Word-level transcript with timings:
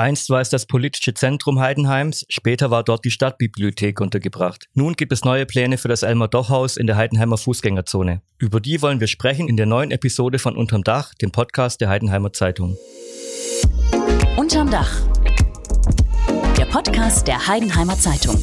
Einst 0.00 0.30
war 0.30 0.40
es 0.40 0.48
das 0.48 0.64
politische 0.64 1.12
Zentrum 1.12 1.60
Heidenheims, 1.60 2.24
später 2.30 2.70
war 2.70 2.82
dort 2.82 3.04
die 3.04 3.10
Stadtbibliothek 3.10 4.00
untergebracht. 4.00 4.66
Nun 4.72 4.94
gibt 4.94 5.12
es 5.12 5.26
neue 5.26 5.44
Pläne 5.44 5.76
für 5.76 5.88
das 5.88 6.02
Elmar-Doch-Haus 6.02 6.78
in 6.78 6.86
der 6.86 6.96
Heidenheimer 6.96 7.36
Fußgängerzone. 7.36 8.22
Über 8.38 8.60
die 8.60 8.80
wollen 8.80 9.00
wir 9.00 9.08
sprechen 9.08 9.46
in 9.46 9.58
der 9.58 9.66
neuen 9.66 9.90
Episode 9.90 10.38
von 10.38 10.56
Unterm 10.56 10.84
Dach, 10.84 11.12
dem 11.12 11.32
Podcast 11.32 11.82
der 11.82 11.90
Heidenheimer 11.90 12.32
Zeitung. 12.32 12.78
Unterm 14.38 14.70
Dach. 14.70 14.90
Der 16.56 16.64
Podcast 16.64 17.28
der 17.28 17.46
Heidenheimer 17.46 17.98
Zeitung. 17.98 18.38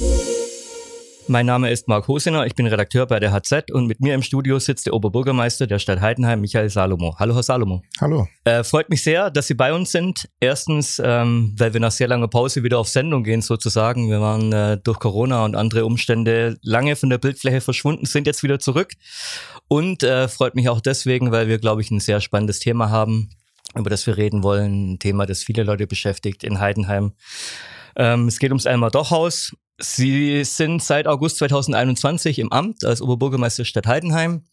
Mein 1.30 1.46
Name 1.46 1.70
ist 1.70 1.90
Marc 1.90 2.08
Hosener, 2.08 2.46
ich 2.46 2.56
bin 2.56 2.68
Redakteur 2.68 3.06
bei 3.06 3.20
der 3.20 3.34
HZ 3.34 3.72
und 3.72 3.86
mit 3.86 4.00
mir 4.00 4.16
im 4.16 4.22
Studio 4.22 4.60
sitzt 4.60 4.86
der 4.86 4.94
Oberbürgermeister 4.94 5.68
der 5.68 5.78
Stadt 5.78 6.00
Heidenheim, 6.00 6.40
Michael 6.40 6.70
Salomo. 6.70 7.18
Hallo, 7.20 7.36
Herr 7.36 7.44
Salomo. 7.44 7.82
Hallo. 8.00 8.30
Äh, 8.46 8.64
freut 8.64 8.90
mich 8.90 9.04
sehr, 9.04 9.30
dass 9.30 9.48
Sie 9.48 9.54
bei 9.54 9.74
uns 9.74 9.92
sind. 9.92 10.30
Erstens, 10.40 11.02
ähm, 11.04 11.54
weil 11.58 11.74
wir 11.74 11.82
nach 11.82 11.92
sehr 11.92 12.08
langer 12.08 12.30
Pause 12.30 12.64
wieder 12.64 12.80
auf 12.80 12.88
Sendung 12.88 13.26
gehen 13.26 13.42
sozusagen. 13.42 14.10
Wir 14.10 14.22
waren 14.22 14.54
äh, 14.54 14.78
durch 14.82 15.00
Corona 15.00 15.44
und 15.44 15.56
andere 15.56 15.86
Umstände 15.86 16.58
lange 16.62 16.96
von 16.96 17.10
der 17.10 17.18
Bildfläche 17.18 17.60
verschwunden, 17.60 18.06
sind 18.06 18.26
jetzt 18.26 18.42
wieder 18.42 18.60
zurück. 18.60 18.94
Und 19.68 20.04
äh, 20.04 20.30
freut 20.30 20.56
mich 20.56 20.70
auch 20.70 20.80
deswegen, 20.80 21.34
weil 21.34 21.50
wir, 21.50 21.58
glaube 21.58 21.82
ich, 21.82 21.92
ein 21.92 22.00
sehr 22.00 22.22
spannendes 22.22 22.60
Thema 22.60 22.90
haben, 22.90 23.32
über 23.76 23.90
das 23.90 24.08
wir 24.08 24.16
reden 24.16 24.44
wollen. 24.44 24.94
Ein 24.94 25.00
Thema, 25.00 25.26
das 25.26 25.44
viele 25.44 25.64
Leute 25.64 25.88
beschäftigt 25.88 26.46
in 26.46 26.62
Heidenheim. 26.62 27.12
Ähm, 27.98 28.30
es 28.30 28.40
geht 28.40 28.52
ums 28.52 28.66
Elmar 28.66 28.92
Dochhaus. 28.92 29.52
Sie 29.80 30.44
sind 30.44 30.82
seit 30.82 31.08
August 31.08 31.38
2021 31.38 32.40
im 32.40 32.52
Amt 32.52 32.84
als 32.84 33.02
Oberbürgermeister 33.02 33.64
Stadt 33.64 33.86
Heidenheim 33.86 34.44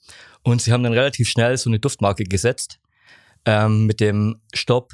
und 0.43 0.61
Sie 0.61 0.71
haben 0.71 0.83
dann 0.83 0.93
relativ 0.93 1.29
schnell 1.29 1.57
so 1.57 1.71
eine 1.71 1.79
Duftmarke 1.79 2.25
gesetzt 2.25 2.79
ähm, 3.47 3.87
mit 3.87 4.01
dem 4.01 4.41
Stopp 4.53 4.93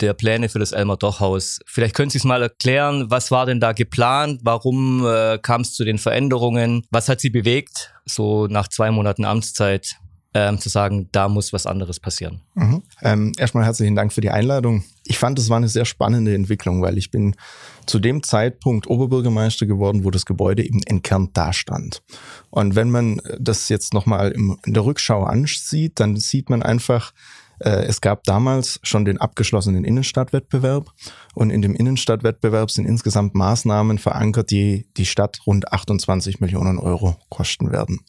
der 0.00 0.14
Pläne 0.14 0.48
für 0.48 0.58
das 0.58 0.72
Elmar 0.72 0.96
Dochhaus. 0.96 1.60
Vielleicht 1.66 1.94
können 1.94 2.10
Sie 2.10 2.18
es 2.18 2.24
mal 2.24 2.42
erklären, 2.42 3.10
was 3.10 3.30
war 3.30 3.46
denn 3.46 3.60
da 3.60 3.72
geplant? 3.72 4.40
Warum 4.42 5.06
äh, 5.06 5.38
kam 5.38 5.60
es 5.60 5.74
zu 5.74 5.84
den 5.84 5.98
Veränderungen? 5.98 6.84
Was 6.90 7.08
hat 7.08 7.20
Sie 7.20 7.30
bewegt, 7.30 7.92
so 8.04 8.46
nach 8.48 8.68
zwei 8.68 8.90
Monaten 8.90 9.24
Amtszeit 9.24 9.96
ähm, 10.34 10.58
zu 10.58 10.68
sagen, 10.68 11.08
da 11.12 11.28
muss 11.28 11.52
was 11.52 11.66
anderes 11.66 12.00
passieren? 12.00 12.40
Mhm. 12.54 12.82
Ähm, 13.02 13.32
erstmal 13.38 13.64
herzlichen 13.64 13.96
Dank 13.96 14.12
für 14.12 14.20
die 14.20 14.30
Einladung. 14.30 14.84
Ich 15.04 15.18
fand, 15.18 15.38
es 15.38 15.48
war 15.48 15.56
eine 15.56 15.68
sehr 15.68 15.84
spannende 15.84 16.34
Entwicklung, 16.34 16.82
weil 16.82 16.98
ich 16.98 17.10
bin 17.10 17.34
zu 17.86 17.98
dem 17.98 18.22
Zeitpunkt 18.22 18.86
Oberbürgermeister 18.86 19.66
geworden, 19.66 20.04
wo 20.04 20.10
das 20.10 20.26
Gebäude 20.26 20.64
eben 20.64 20.82
entkernt 20.82 21.36
dastand. 21.36 22.02
Und 22.50 22.76
wenn 22.76 22.90
man 22.90 23.20
das 23.38 23.68
jetzt 23.68 23.94
nochmal 23.94 24.32
in 24.32 24.58
der 24.66 24.84
Rückschau 24.84 25.24
ansieht, 25.24 25.98
dann 26.00 26.16
sieht 26.16 26.50
man 26.50 26.62
einfach, 26.62 27.12
äh, 27.60 27.84
es 27.86 28.00
gab 28.00 28.24
damals 28.24 28.78
schon 28.82 29.04
den 29.04 29.18
abgeschlossenen 29.18 29.84
Innenstadtwettbewerb 29.84 30.92
und 31.34 31.50
in 31.50 31.62
dem 31.62 31.74
Innenstadtwettbewerb 31.74 32.70
sind 32.70 32.86
insgesamt 32.86 33.34
Maßnahmen 33.34 33.98
verankert, 33.98 34.50
die 34.50 34.86
die 34.96 35.06
Stadt 35.06 35.40
rund 35.46 35.72
28 35.72 36.40
Millionen 36.40 36.78
Euro 36.78 37.16
kosten 37.28 37.72
werden. 37.72 38.00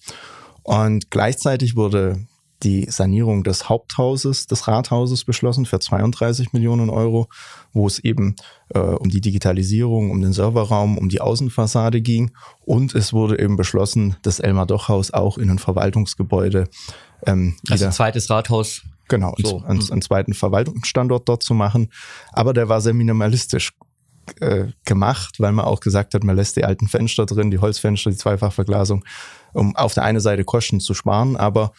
Und 0.64 1.12
gleichzeitig 1.12 1.76
wurde 1.76 2.26
die 2.64 2.90
Sanierung 2.90 3.44
des 3.44 3.70
Haupthauses, 3.70 4.48
des 4.48 4.68
Rathauses 4.68 5.24
beschlossen 5.24 5.66
für 5.66 5.80
32 5.80 6.52
Millionen 6.52 6.90
Euro, 6.90 7.30
wo 7.72 7.88
es 7.88 8.00
eben 8.00 8.36
äh, 8.74 8.80
um 8.80 9.10
die 9.10 9.22
Digitalisierung, 9.22 10.12
um 10.12 10.22
den 10.22 10.34
Serverraum, 10.34 10.98
um 10.98 11.08
die 11.08 11.22
Außenfassade 11.22 12.02
ging. 12.02 12.32
Und 12.66 12.96
es 12.96 13.14
wurde 13.14 13.40
eben 13.40 13.56
beschlossen, 13.56 14.18
das 14.24 14.42
Elmar-Doch-Haus 14.42 15.12
auch 15.12 15.38
in 15.38 15.50
ein 15.50 15.60
Verwaltungsgebäude 15.60 16.68
ähm, 17.26 17.56
also 17.70 17.86
ein 17.86 17.92
zweites 17.92 18.30
Rathaus. 18.30 18.82
Genau, 19.08 19.34
so. 19.38 19.64
einen, 19.64 19.92
einen 19.92 20.02
zweiten 20.02 20.34
Verwaltungsstandort 20.34 21.28
dort 21.28 21.44
zu 21.44 21.54
machen. 21.54 21.90
Aber 22.32 22.54
der 22.54 22.70
war 22.70 22.80
sehr 22.80 22.94
minimalistisch 22.94 23.72
äh, 24.40 24.68
gemacht, 24.86 25.40
weil 25.40 25.52
man 25.52 25.66
auch 25.66 25.80
gesagt 25.80 26.14
hat, 26.14 26.24
man 26.24 26.36
lässt 26.36 26.56
die 26.56 26.64
alten 26.64 26.88
Fenster 26.88 27.26
drin, 27.26 27.50
die 27.50 27.58
Holzfenster, 27.58 28.12
die 28.12 28.18
Zweifachverglasung, 28.18 29.04
um 29.54 29.76
auf 29.76 29.94
der 29.94 30.04
einen 30.04 30.20
Seite 30.20 30.44
Kosten 30.44 30.80
zu 30.80 30.94
sparen, 30.94 31.38
aber 31.38 31.72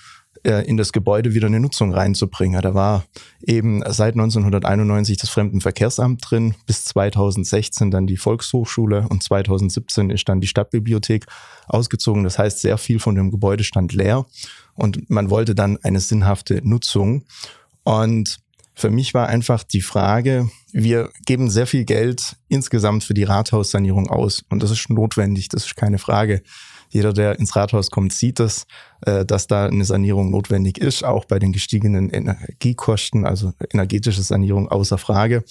äh, 0.43 0.67
in 0.67 0.77
das 0.77 0.93
Gebäude 0.93 1.35
wieder 1.35 1.49
eine 1.49 1.61
Nutzung 1.61 1.93
reinzubringen. 1.93 2.63
Da 2.63 2.73
war 2.73 3.05
eben 3.43 3.83
seit 3.89 4.15
1991 4.15 5.19
das 5.19 5.29
Fremdenverkehrsamt 5.29 6.31
drin, 6.31 6.55
bis 6.67 6.85
2016 6.87 7.91
dann 7.91 8.07
die 8.07 8.17
Volkshochschule 8.17 9.07
und 9.09 9.23
2017 9.23 10.09
ist 10.09 10.29
dann 10.29 10.41
die 10.41 10.47
Stadtbibliothek 10.47 11.27
ausgezogen. 11.67 12.25
Das 12.25 12.39
heißt, 12.39 12.61
sehr 12.61 12.79
viel 12.79 13.01
von 13.01 13.17
dem 13.17 13.31
Gebäude 13.31 13.65
stand 13.65 13.93
leer 13.93 14.25
und 14.75 15.11
man 15.11 15.29
wollte 15.29 15.55
dann 15.55 15.79
eine 15.83 16.01
sinnhafte 16.01 16.61
Nutzung. 16.67 17.25
Und 17.83 18.39
für 18.73 18.91
mich 18.91 19.13
war 19.13 19.29
einfach 19.29 19.63
die 19.63 19.83
Frage, 19.83 20.49
wir 20.73 21.11
geben 21.27 21.51
sehr 21.51 21.67
viel 21.67 21.85
Geld 21.85 22.37
insgesamt 22.49 23.05
für 23.05 23.15
die 23.15 23.25
Rathaussanierung 23.25 24.09
aus 24.09 24.43
und 24.49 24.63
das 24.63 24.71
ist 24.71 24.89
notwendig, 24.89 25.51
das 25.51 25.67
ist 25.67 25.77
keine 25.77 25.99
Frage. 25.99 26.43
Jeder, 26.91 27.13
der 27.13 27.39
ins 27.39 27.57
Rathaus 27.57 27.91
kommt, 27.91 28.13
sieht 28.13 28.41
es, 28.41 28.67
äh, 29.03 29.25
dass 29.25 29.47
da 29.47 29.67
eine 29.67 29.85
Sanierung 29.85 30.31
notwendig 30.31 30.79
ist, 30.79 31.05
auch 31.05 31.25
bei 31.25 31.39
den 31.39 31.53
gestiegenen 31.53 32.11
Energiekosten, 32.11 33.25
also 33.25 33.53
energetische 33.73 34.23
Sanierung 34.23 34.69
außer 34.69 34.99
Frage. 34.99 35.45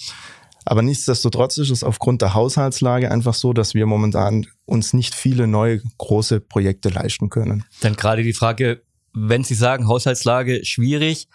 Aber 0.64 0.82
nichtsdestotrotz 0.82 1.56
ist 1.58 1.70
es 1.70 1.82
aufgrund 1.82 2.22
der 2.22 2.34
Haushaltslage 2.34 3.10
einfach 3.10 3.34
so, 3.34 3.52
dass 3.52 3.74
wir 3.74 3.86
momentan 3.86 4.46
uns 4.66 4.92
nicht 4.92 5.14
viele 5.14 5.46
neue 5.46 5.80
große 5.98 6.40
Projekte 6.40 6.90
leisten 6.90 7.30
können. 7.30 7.64
Dann 7.80 7.96
gerade 7.96 8.22
die 8.22 8.34
Frage, 8.34 8.82
wenn 9.14 9.42
Sie 9.42 9.54
sagen, 9.54 9.88
Haushaltslage 9.88 10.64
schwierig, 10.64 11.28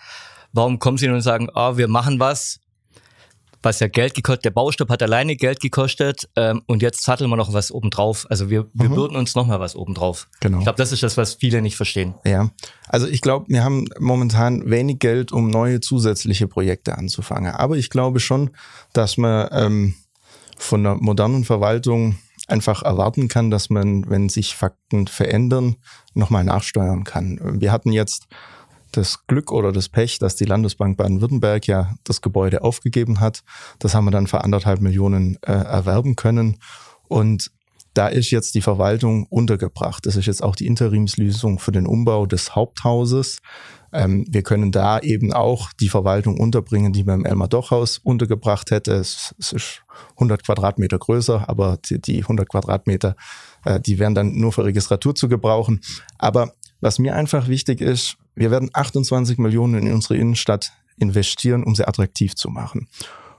warum 0.54 0.80
kommen 0.80 0.98
Sie 0.98 1.10
und 1.10 1.22
sagen, 1.22 1.50
ah, 1.54 1.78
wir 1.78 1.88
machen 1.88 2.20
was, 2.20 2.60
was 3.66 3.80
ja 3.80 3.88
Geld 3.88 4.14
gekostet, 4.14 4.46
der 4.46 4.52
Baustopp 4.52 4.90
hat 4.90 5.03
alleine 5.03 5.36
Geld 5.36 5.59
gekostet 5.59 6.30
ähm, 6.36 6.62
und 6.68 6.81
jetzt 6.81 7.03
satteln 7.03 7.30
wir 7.30 7.36
noch 7.36 7.52
was 7.52 7.72
obendrauf. 7.72 8.26
Also 8.30 8.50
wir, 8.50 8.68
wir 8.74 8.90
mhm. 8.90 8.96
bürden 8.96 9.18
uns 9.18 9.36
noch 9.36 9.48
mal 9.48 9.59
was 9.59 9.76
obendrauf. 9.76 10.28
Genau. 10.40 10.59
Ich 10.59 10.64
glaube, 10.64 10.78
das 10.78 10.92
ist 10.92 11.03
das, 11.03 11.18
was 11.18 11.34
viele 11.36 11.62
nicht 11.62 11.75
verstehen. 11.75 12.16
Ja, 12.24 12.52
also 12.88 13.08
ich 13.08 13.22
glaube, 13.22 13.48
wir 13.50 13.64
haben 13.64 13.86
momentan 14.00 14.70
wenig 14.70 15.00
Geld, 15.00 15.31
um 15.31 15.50
neue 15.50 15.81
zusätzliche 15.81 16.48
Projekte 16.48 16.98
anzufangen. 16.98 17.54
Aber 17.54 17.75
ich 17.75 17.90
glaube 17.90 18.20
schon, 18.20 18.52
dass 18.94 19.18
man 19.18 19.50
ähm, 19.52 19.96
von 20.58 20.84
der 20.84 20.96
modernen 20.96 21.44
Verwaltung 21.44 22.18
einfach 22.48 22.84
erwarten 22.84 23.28
kann, 23.28 23.50
dass 23.50 23.70
man, 23.70 24.09
wenn 24.09 24.30
sich 24.30 24.56
Fakten 24.56 25.08
verändern, 25.08 25.78
nochmal 26.14 26.44
nachsteuern 26.44 27.04
kann. 27.04 27.59
Wir 27.59 27.72
hatten 27.72 27.92
jetzt 27.92 28.28
das 28.97 29.28
Glück 29.28 29.51
oder 29.51 29.72
das 29.72 29.89
Pech, 29.89 30.19
dass 30.19 30.35
die 30.35 30.45
Landesbank 30.45 30.97
Baden-Württemberg 30.97 31.67
ja 31.67 31.95
das 32.03 32.22
Gebäude 32.22 32.63
aufgegeben 32.63 33.19
hat. 33.19 33.44
Das 33.79 33.94
haben 33.94 34.06
wir 34.06 34.11
dann 34.11 34.28
für 34.28 34.44
anderthalb 34.44 34.81
Millionen 34.81 35.38
äh, 35.41 35.51
erwerben 35.51 36.16
können. 36.16 36.57
Und 37.07 37.51
da 37.94 38.07
ist 38.07 38.29
jetzt 38.29 38.56
die 38.56 38.61
Verwaltung 38.61 39.25
untergebracht. 39.28 40.06
Das 40.06 40.16
ist 40.17 40.25
jetzt 40.25 40.44
auch 40.44 40.56
die 40.56 40.67
Interimslösung 40.67 41.59
für 41.59 41.72
den 41.72 41.88
Umbau 41.88 42.25
des 42.25 42.56
Haupthauses. 42.56 43.39
Ähm, 43.94 44.25
wir 44.29 44.44
können 44.44 44.72
da 44.72 45.00
eben 45.00 45.31
auch 45.31 45.72
die 45.73 45.88
Verwaltung 45.88 46.38
unterbringen, 46.38 46.91
die 46.91 47.03
beim 47.03 47.23
Elmar 47.23 47.47
Dochhaus 47.47 48.00
untergebracht 48.00 48.72
hätte. 48.72 48.94
Es, 48.94 49.33
es, 49.39 49.53
ist 49.53 49.81
100 50.16 50.45
Quadratmeter 50.45 51.00
größer, 51.00 51.47
aber 51.47 51.77
die, 51.89 52.01
die 52.01 52.22
100 52.22 52.50
Quadratmeter, 52.50 53.16
äh, 53.63 53.79
die 53.79 53.97
wären 53.97 54.13
dann 54.13 54.35
nur 54.35 54.51
für 54.51 54.66
Registratur 54.66 55.16
zu 55.16 55.29
gebrauchen. 55.29 55.79
Aber 56.17 56.51
was 56.81 57.00
mir 57.00 57.16
einfach 57.16 57.47
wichtig 57.47 57.79
ist, 57.79 58.17
wir 58.35 58.51
werden 58.51 58.69
28 58.73 59.38
Millionen 59.38 59.88
in 59.88 59.94
unsere 59.94 60.18
Innenstadt 60.18 60.72
investieren, 60.97 61.63
um 61.63 61.75
sie 61.75 61.88
attraktiv 61.88 62.35
zu 62.35 62.50
machen. 62.50 62.88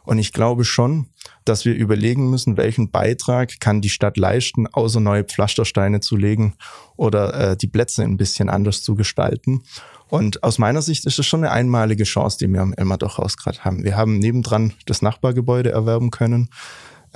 Und 0.06 0.18
ich 0.18 0.32
glaube 0.32 0.64
schon, 0.64 1.06
dass 1.44 1.64
wir 1.64 1.74
überlegen 1.74 2.30
müssen, 2.30 2.56
welchen 2.56 2.90
Beitrag 2.90 3.58
kann 3.58 3.80
die 3.80 3.88
Stadt 3.88 4.16
leisten, 4.16 4.68
außer 4.68 5.00
neue 5.00 5.24
Pflastersteine 5.24 6.00
zu 6.00 6.16
legen 6.16 6.54
oder 6.96 7.34
äh, 7.34 7.56
die 7.56 7.66
Plätze 7.66 8.04
ein 8.04 8.16
bisschen 8.16 8.48
anders 8.48 8.82
zu 8.82 8.94
gestalten. 8.94 9.64
Und 10.08 10.44
aus 10.44 10.58
meiner 10.58 10.80
Sicht 10.80 11.06
ist 11.06 11.18
es 11.18 11.26
schon 11.26 11.42
eine 11.42 11.50
einmalige 11.50 12.04
Chance, 12.04 12.38
die 12.38 12.52
wir 12.52 12.62
am 12.62 12.72
Elmar 12.72 12.98
Dochhaus 12.98 13.36
gerade 13.36 13.64
haben. 13.64 13.82
Wir 13.82 13.96
haben 13.96 14.18
nebendran 14.18 14.72
das 14.86 15.02
Nachbargebäude 15.02 15.72
erwerben 15.72 16.12
können. 16.12 16.50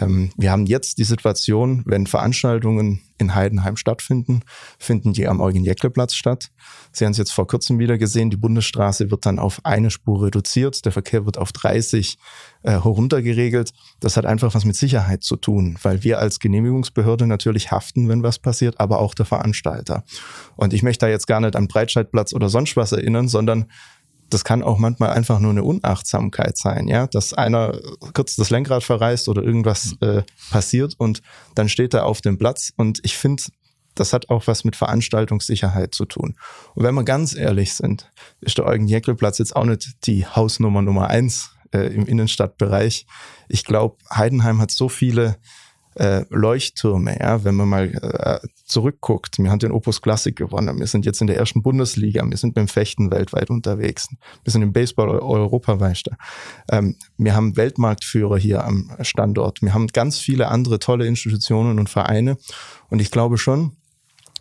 Ähm, 0.00 0.31
wir 0.37 0.50
haben 0.50 0.67
jetzt 0.67 0.99
die 0.99 1.05
Situation, 1.05 1.82
wenn 1.85 2.06
Veranstaltungen 2.06 3.02
in 3.19 3.35
Heidenheim 3.35 3.76
stattfinden, 3.76 4.41
finden 4.79 5.12
die 5.12 5.29
am 5.29 5.41
Eugen-Jäckle-Platz 5.41 6.14
statt. 6.14 6.50
Sie 6.91 7.05
haben 7.05 7.12
es 7.12 7.19
jetzt 7.19 7.32
vor 7.32 7.47
kurzem 7.47 7.79
wieder 7.79 7.99
gesehen, 7.99 8.31
die 8.31 8.38
Bundesstraße 8.38 9.11
wird 9.11 9.26
dann 9.26 9.38
auf 9.38 9.61
eine 9.64 9.91
Spur 9.91 10.25
reduziert, 10.25 10.85
der 10.85 10.93
Verkehr 10.93 11.26
wird 11.26 11.37
auf 11.37 11.52
30 11.52 12.19
äh, 12.62 12.70
heruntergeregelt. 12.70 13.73
Das 14.00 14.17
hat 14.17 14.25
einfach 14.25 14.55
was 14.55 14.64
mit 14.64 14.76
Sicherheit 14.76 15.23
zu 15.23 15.37
tun, 15.37 15.76
weil 15.82 16.03
wir 16.03 16.19
als 16.19 16.41
Genehmigungsbehörde 16.41 17.26
natürlich 17.26 17.70
haften, 17.70 18.08
wenn 18.08 18.23
was 18.23 18.38
passiert, 18.38 18.81
aber 18.81 19.00
auch 19.00 19.14
der 19.14 19.26
Veranstalter. 19.26 20.03
Und 20.56 20.73
ich 20.73 20.82
möchte 20.82 21.06
da 21.06 21.11
jetzt 21.11 21.26
gar 21.26 21.41
nicht 21.41 21.56
an 21.56 21.69
Breitscheidplatz 21.69 22.32
oder 22.32 22.49
sonst 22.49 22.76
was 22.76 22.93
erinnern, 22.93 23.29
sondern 23.29 23.67
das 24.31 24.44
kann 24.44 24.62
auch 24.62 24.79
manchmal 24.79 25.11
einfach 25.11 25.41
nur 25.41 25.50
eine 25.50 25.65
Unachtsamkeit 25.65 26.56
sein, 26.56 26.88
ja, 26.88 27.06
dass 27.06 27.35
einer 27.35 27.79
kurz 28.15 28.37
das 28.37 28.50
Lenkrad 28.50 28.82
verreißt 28.82 29.29
oder 29.29 29.43
irgendwas 29.43 29.97
äh, 30.00 30.23
passiert 30.50 30.94
und 30.99 31.23
dann 31.55 31.69
steht 31.69 31.94
er 31.94 32.06
auf 32.06 32.21
dem 32.21 32.38
Platz 32.38 32.73
und 32.77 33.00
ich 33.03 33.17
finde, 33.17 33.43
das 33.94 34.12
hat 34.12 34.31
auch 34.31 34.47
was 34.47 34.65
mit 34.65 34.77
Veranstaltungssicherheit 34.77 35.94
zu 35.94 36.05
tun. 36.05 36.37
Und 36.75 36.85
wenn 36.85 36.94
wir 36.94 37.05
ganz 37.05 37.35
ehrlich 37.35 37.75
sind, 37.75 38.11
ist 38.41 38.56
der 38.56 38.67
Eugen-Jäckel-Platz 38.67 39.38
jetzt 39.38 39.56
auch 39.56 39.65
nicht 39.65 40.06
die 40.06 40.25
Hausnummer 40.27 40.81
Nummer 40.81 41.09
eins 41.09 41.50
äh, 41.73 41.93
im 41.93 42.06
Innenstadtbereich. 42.06 43.06
Ich 43.49 43.65
glaube, 43.65 43.97
Heidenheim 44.11 44.61
hat 44.61 44.71
so 44.71 44.88
viele 44.88 45.37
äh, 46.00 46.25
Leuchttürme, 46.31 47.20
ja, 47.20 47.44
wenn 47.44 47.56
man 47.56 47.69
mal 47.69 48.41
äh, 48.43 48.49
zurückguckt. 48.64 49.38
Wir 49.38 49.50
haben 49.50 49.58
den 49.58 49.70
Opus 49.70 50.00
Classic 50.00 50.35
gewonnen. 50.35 50.79
Wir 50.79 50.87
sind 50.87 51.05
jetzt 51.05 51.20
in 51.20 51.26
der 51.26 51.37
ersten 51.37 51.62
Bundesliga. 51.62 52.25
Wir 52.26 52.38
sind 52.38 52.55
beim 52.55 52.69
Fechten 52.69 53.11
weltweit 53.11 53.50
unterwegs. 53.50 54.08
Wir 54.43 54.50
sind 54.50 54.62
im 54.62 54.73
Baseball 54.73 55.11
Europameister. 55.11 56.17
Ähm, 56.70 56.97
wir 57.19 57.35
haben 57.35 57.55
Weltmarktführer 57.58 58.38
hier 58.38 58.64
am 58.64 58.91
Standort. 59.02 59.61
Wir 59.61 59.75
haben 59.75 59.88
ganz 59.88 60.19
viele 60.19 60.49
andere 60.49 60.79
tolle 60.79 61.06
Institutionen 61.06 61.79
und 61.79 61.91
Vereine. 61.91 62.38
Und 62.88 63.00
ich 63.00 63.11
glaube 63.11 63.37
schon, 63.37 63.76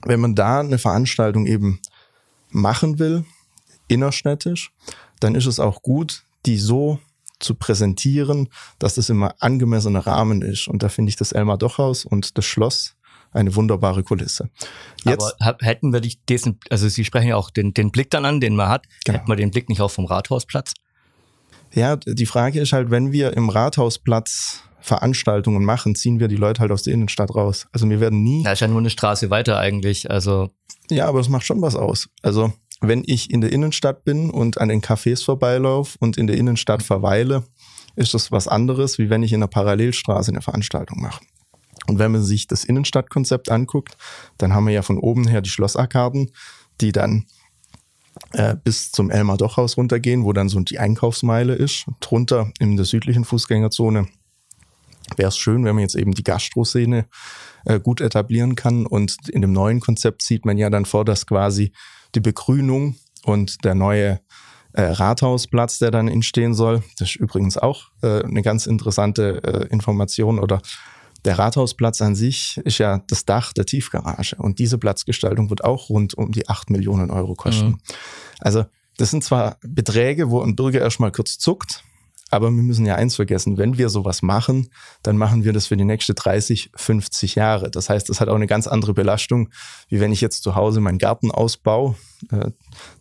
wenn 0.06 0.22
man 0.22 0.36
da 0.36 0.62
eine 0.62 0.78
Veranstaltung 0.78 1.46
eben 1.46 1.82
machen 2.52 3.00
will, 3.00 3.26
innerstädtisch, 3.90 4.72
dann 5.20 5.36
ist 5.36 5.46
es 5.46 5.60
auch 5.60 5.82
gut, 5.82 6.24
die 6.46 6.58
so 6.58 7.00
zu 7.40 7.56
präsentieren, 7.56 8.50
dass 8.80 8.96
das 8.96 9.10
immer 9.10 9.36
angemessener 9.40 10.06
Rahmen 10.06 10.42
ist. 10.42 10.68
Und 10.68 10.84
da 10.84 10.90
finde 10.90 11.10
ich 11.10 11.16
das 11.16 11.32
Elmar 11.32 11.58
Dochhaus 11.58 12.06
und 12.06 12.38
das 12.38 12.46
Schloss 12.46 12.96
eine 13.32 13.56
wunderbare 13.56 14.04
Kulisse. 14.04 14.50
Jetzt, 15.06 15.36
Aber 15.40 15.58
hätten 15.62 15.94
wir 15.94 16.02
dich 16.02 16.24
diesen, 16.26 16.60
also 16.70 16.88
Sie 16.88 17.06
sprechen 17.06 17.28
ja 17.28 17.36
auch 17.36 17.52
den, 17.52 17.74
den 17.74 17.92
Blick 17.92 18.10
dann 18.10 18.26
an, 18.26 18.40
den 18.40 18.56
man 18.56 18.70
hat, 18.70 18.86
genau. 19.06 19.20
hätten 19.20 19.30
wir 19.30 19.36
den 19.36 19.52
Blick 19.52 19.70
nicht 19.70 19.82
auch 19.82 19.92
vom 19.92 20.06
Rathausplatz? 20.06 20.74
Ja, 21.74 21.96
die 21.98 22.26
Frage 22.26 22.60
ist 22.60 22.74
halt, 22.74 22.90
wenn 22.90 23.12
wir 23.12 23.34
im 23.34 23.50
Rathausplatz 23.50 24.64
Veranstaltungen 24.82 25.64
machen, 25.64 25.94
ziehen 25.94 26.20
wir 26.20 26.28
die 26.28 26.38
Leute 26.38 26.62
halt 26.62 26.72
aus 26.72 26.84
der 26.84 26.94
Innenstadt 26.94 27.36
raus. 27.36 27.68
Also 27.72 27.90
wir 27.90 28.00
werden 28.00 28.24
nie. 28.24 28.44
Da 28.44 28.54
ist 28.54 28.62
ja 28.62 28.68
nur 28.68 28.80
eine 28.80 28.90
Straße 28.90 29.30
weiter 29.30 29.60
eigentlich. 29.60 30.10
Also. 30.10 30.50
Ja, 30.90 31.08
aber 31.08 31.20
es 31.20 31.30
macht 31.30 31.46
schon 31.46 31.62
was 31.62 31.76
aus. 31.76 32.10
Also 32.24 32.54
wenn 32.82 33.04
ich 33.06 33.32
in 33.32 33.42
der 33.42 33.52
Innenstadt 33.52 34.04
bin 34.04 34.30
und 34.30 34.60
an 34.60 34.70
den 34.70 34.82
Cafés 34.82 35.24
vorbeilaufe 35.24 35.98
und 36.00 36.18
in 36.18 36.28
der 36.28 36.38
Innenstadt 36.38 36.84
verweile, 36.84 37.44
ist 37.96 38.14
das 38.14 38.32
was 38.32 38.48
anderes, 38.48 38.98
wie 38.98 39.10
wenn 39.10 39.24
ich 39.24 39.34
in 39.34 39.40
einer 39.40 39.48
Parallelstraße 39.48 40.32
eine 40.32 40.42
Veranstaltung 40.42 41.02
mache. 41.02 41.22
Und 41.88 42.00
wenn 42.00 42.12
man 42.12 42.24
sich 42.24 42.48
das 42.48 42.64
Innenstadtkonzept 42.64 43.50
anguckt, 43.50 43.98
dann 44.38 44.54
haben 44.54 44.68
wir 44.68 44.74
ja 44.74 44.82
von 44.82 45.00
oben 45.00 45.28
her 45.28 45.42
die 45.42 45.50
Schlossarkaden, 45.50 46.32
die 46.82 46.92
dann 46.92 47.26
äh, 48.34 48.56
bis 48.64 48.92
zum 48.92 49.10
Elmar 49.10 49.38
Dochhaus 49.38 49.78
runtergehen, 49.78 50.24
wo 50.24 50.34
dann 50.34 50.50
so 50.50 50.60
die 50.60 50.80
Einkaufsmeile 50.80 51.56
ist. 51.56 51.86
Drunter 52.00 52.52
in 52.60 52.76
der 52.76 52.86
südlichen 52.86 53.26
Fußgängerzone 53.26 54.08
wäre 55.18 55.30
es 55.30 55.38
schön, 55.38 55.66
wenn 55.66 55.76
man 55.76 55.82
jetzt 55.82 55.96
eben 55.96 56.14
die 56.14 56.24
Gastroszene 56.24 57.08
äh, 57.66 57.80
gut 57.80 58.02
etablieren 58.02 58.56
kann. 58.56 58.86
Und 58.86 59.18
in 59.30 59.42
dem 59.42 59.52
neuen 59.52 59.80
Konzept 59.80 60.22
sieht 60.22 60.46
man 60.46 60.58
ja 60.58 60.70
dann 60.70 60.86
vor, 60.86 61.06
dass 61.06 61.26
quasi 61.26 61.72
die 62.16 62.20
Begrünung 62.20 62.96
und 63.24 63.64
der 63.64 63.76
neue 63.76 64.20
äh, 64.74 64.82
Rathausplatz, 64.82 65.80
der 65.80 65.92
dann 65.92 66.08
entstehen 66.08 66.54
soll. 66.54 66.84
Das 66.98 67.10
ist 67.10 67.16
übrigens 67.16 67.58
auch 67.58 67.90
äh, 68.02 68.24
eine 68.24 68.42
ganz 68.42 68.66
interessante 68.66 69.42
äh, 69.44 69.68
Information 69.68 70.40
oder 70.40 70.62
der 71.26 71.38
Rathausplatz 71.38 72.02
an 72.02 72.16
sich 72.16 72.58
ist 72.64 72.78
ja 72.78 73.04
das 73.08 73.26
Dach 73.26 73.52
der 73.52 73.66
Tiefgarage 73.66 74.38
und 74.38 74.60
diese 74.60 74.78
Platzgestaltung 74.78 75.50
wird 75.50 75.64
auch 75.64 75.90
rund 75.90 76.14
um 76.14 76.32
die 76.32 76.48
acht 76.48 76.70
Millionen 76.70 77.12
Euro 77.12 77.36
kosten. 77.36 77.68
Mhm. 77.68 77.80
Also 78.40 78.66
das 78.98 79.12
sind 79.12 79.24
zwar 79.24 79.58
Beträge, 79.62 80.30
wo 80.30 80.42
ein 80.42 80.56
Bürger 80.56 80.80
erstmal 80.80 81.12
kurz 81.12 81.38
zuckt, 81.38 81.84
aber 82.30 82.52
wir 82.52 82.64
müssen 82.64 82.86
ja 82.86 82.96
eins 82.96 83.16
vergessen, 83.16 83.58
wenn 83.58 83.78
wir 83.78 83.90
sowas 83.90 84.22
machen, 84.22 84.70
dann 85.04 85.18
machen 85.18 85.44
wir 85.44 85.54
das 85.54 85.68
für 85.68 85.78
die 85.78 85.86
nächsten 85.86 86.16
30, 86.16 86.72
50 86.76 87.36
Jahre. 87.36 87.72
Das 87.72 87.90
heißt, 87.90 88.10
das 88.10 88.22
hat 88.22 88.30
auch 88.30 88.36
eine 88.36 88.48
ganz 88.48 88.68
andere 88.68 88.94
Belastung, 88.94 89.50
wie 89.88 90.00
wenn 90.00 90.12
ich 90.12 90.22
jetzt 90.22 90.44
zu 90.44 90.56
Hause 90.56 90.80
meinen 90.82 90.98
Garten 90.98 91.32
ausbaue. 91.32 91.96
Äh, 92.32 92.52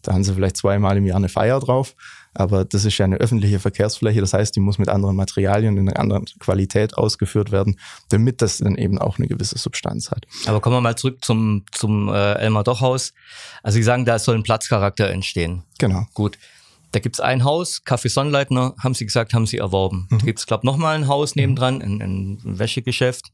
da 0.03 0.13
haben 0.13 0.25
sie 0.25 0.35
vielleicht 0.35 0.57
zweimal 0.57 0.97
im 0.97 1.07
Jahr 1.07 1.17
eine 1.17 1.29
Feier 1.29 1.61
drauf. 1.61 1.95
Aber 2.35 2.65
das 2.65 2.85
ist 2.85 2.97
ja 2.99 3.05
eine 3.05 3.17
öffentliche 3.17 3.59
Verkehrsfläche. 3.59 4.21
Das 4.21 4.33
heißt, 4.33 4.55
die 4.55 4.61
muss 4.61 4.79
mit 4.79 4.89
anderen 4.89 5.17
Materialien 5.17 5.77
in 5.77 5.89
einer 5.89 5.99
anderen 5.99 6.27
Qualität 6.39 6.97
ausgeführt 6.97 7.51
werden, 7.51 7.79
damit 8.11 8.43
das 8.43 8.59
dann 8.59 8.77
eben 8.77 8.99
auch 8.99 9.19
eine 9.19 9.27
gewisse 9.27 9.59
Substanz 9.59 10.11
hat. 10.11 10.27
Aber 10.47 10.61
kommen 10.61 10.77
wir 10.77 10.81
mal 10.81 10.97
zurück 10.97 11.25
zum, 11.25 11.65
zum 11.73 12.09
äh, 12.09 12.35
Elmar 12.35 12.65
Dochhaus. 12.65 13.13
Also 13.63 13.77
Sie 13.77 13.83
sagen, 13.83 14.05
da 14.05 14.19
soll 14.19 14.37
ein 14.37 14.43
Platzcharakter 14.45 15.11
entstehen. 15.11 15.65
Genau. 15.79 16.07
Gut. 16.15 16.39
Da 16.93 17.01
gibt's 17.01 17.21
ein 17.21 17.45
Haus, 17.45 17.83
Café 17.85 18.09
Sonnleitner, 18.09 18.75
haben 18.83 18.95
sie 18.95 19.05
gesagt, 19.05 19.35
haben 19.35 19.47
sie 19.47 19.59
erworben. 19.59 20.07
Mhm. 20.11 20.19
Da 20.19 20.25
gibt's, 20.25 20.47
glaube 20.47 20.67
nochmal 20.67 20.97
ein 20.97 21.09
Haus 21.09 21.37
nebendran, 21.37 21.83
ein, 21.83 22.01
ein 22.01 22.39
Wäschegeschäft. 22.43 23.33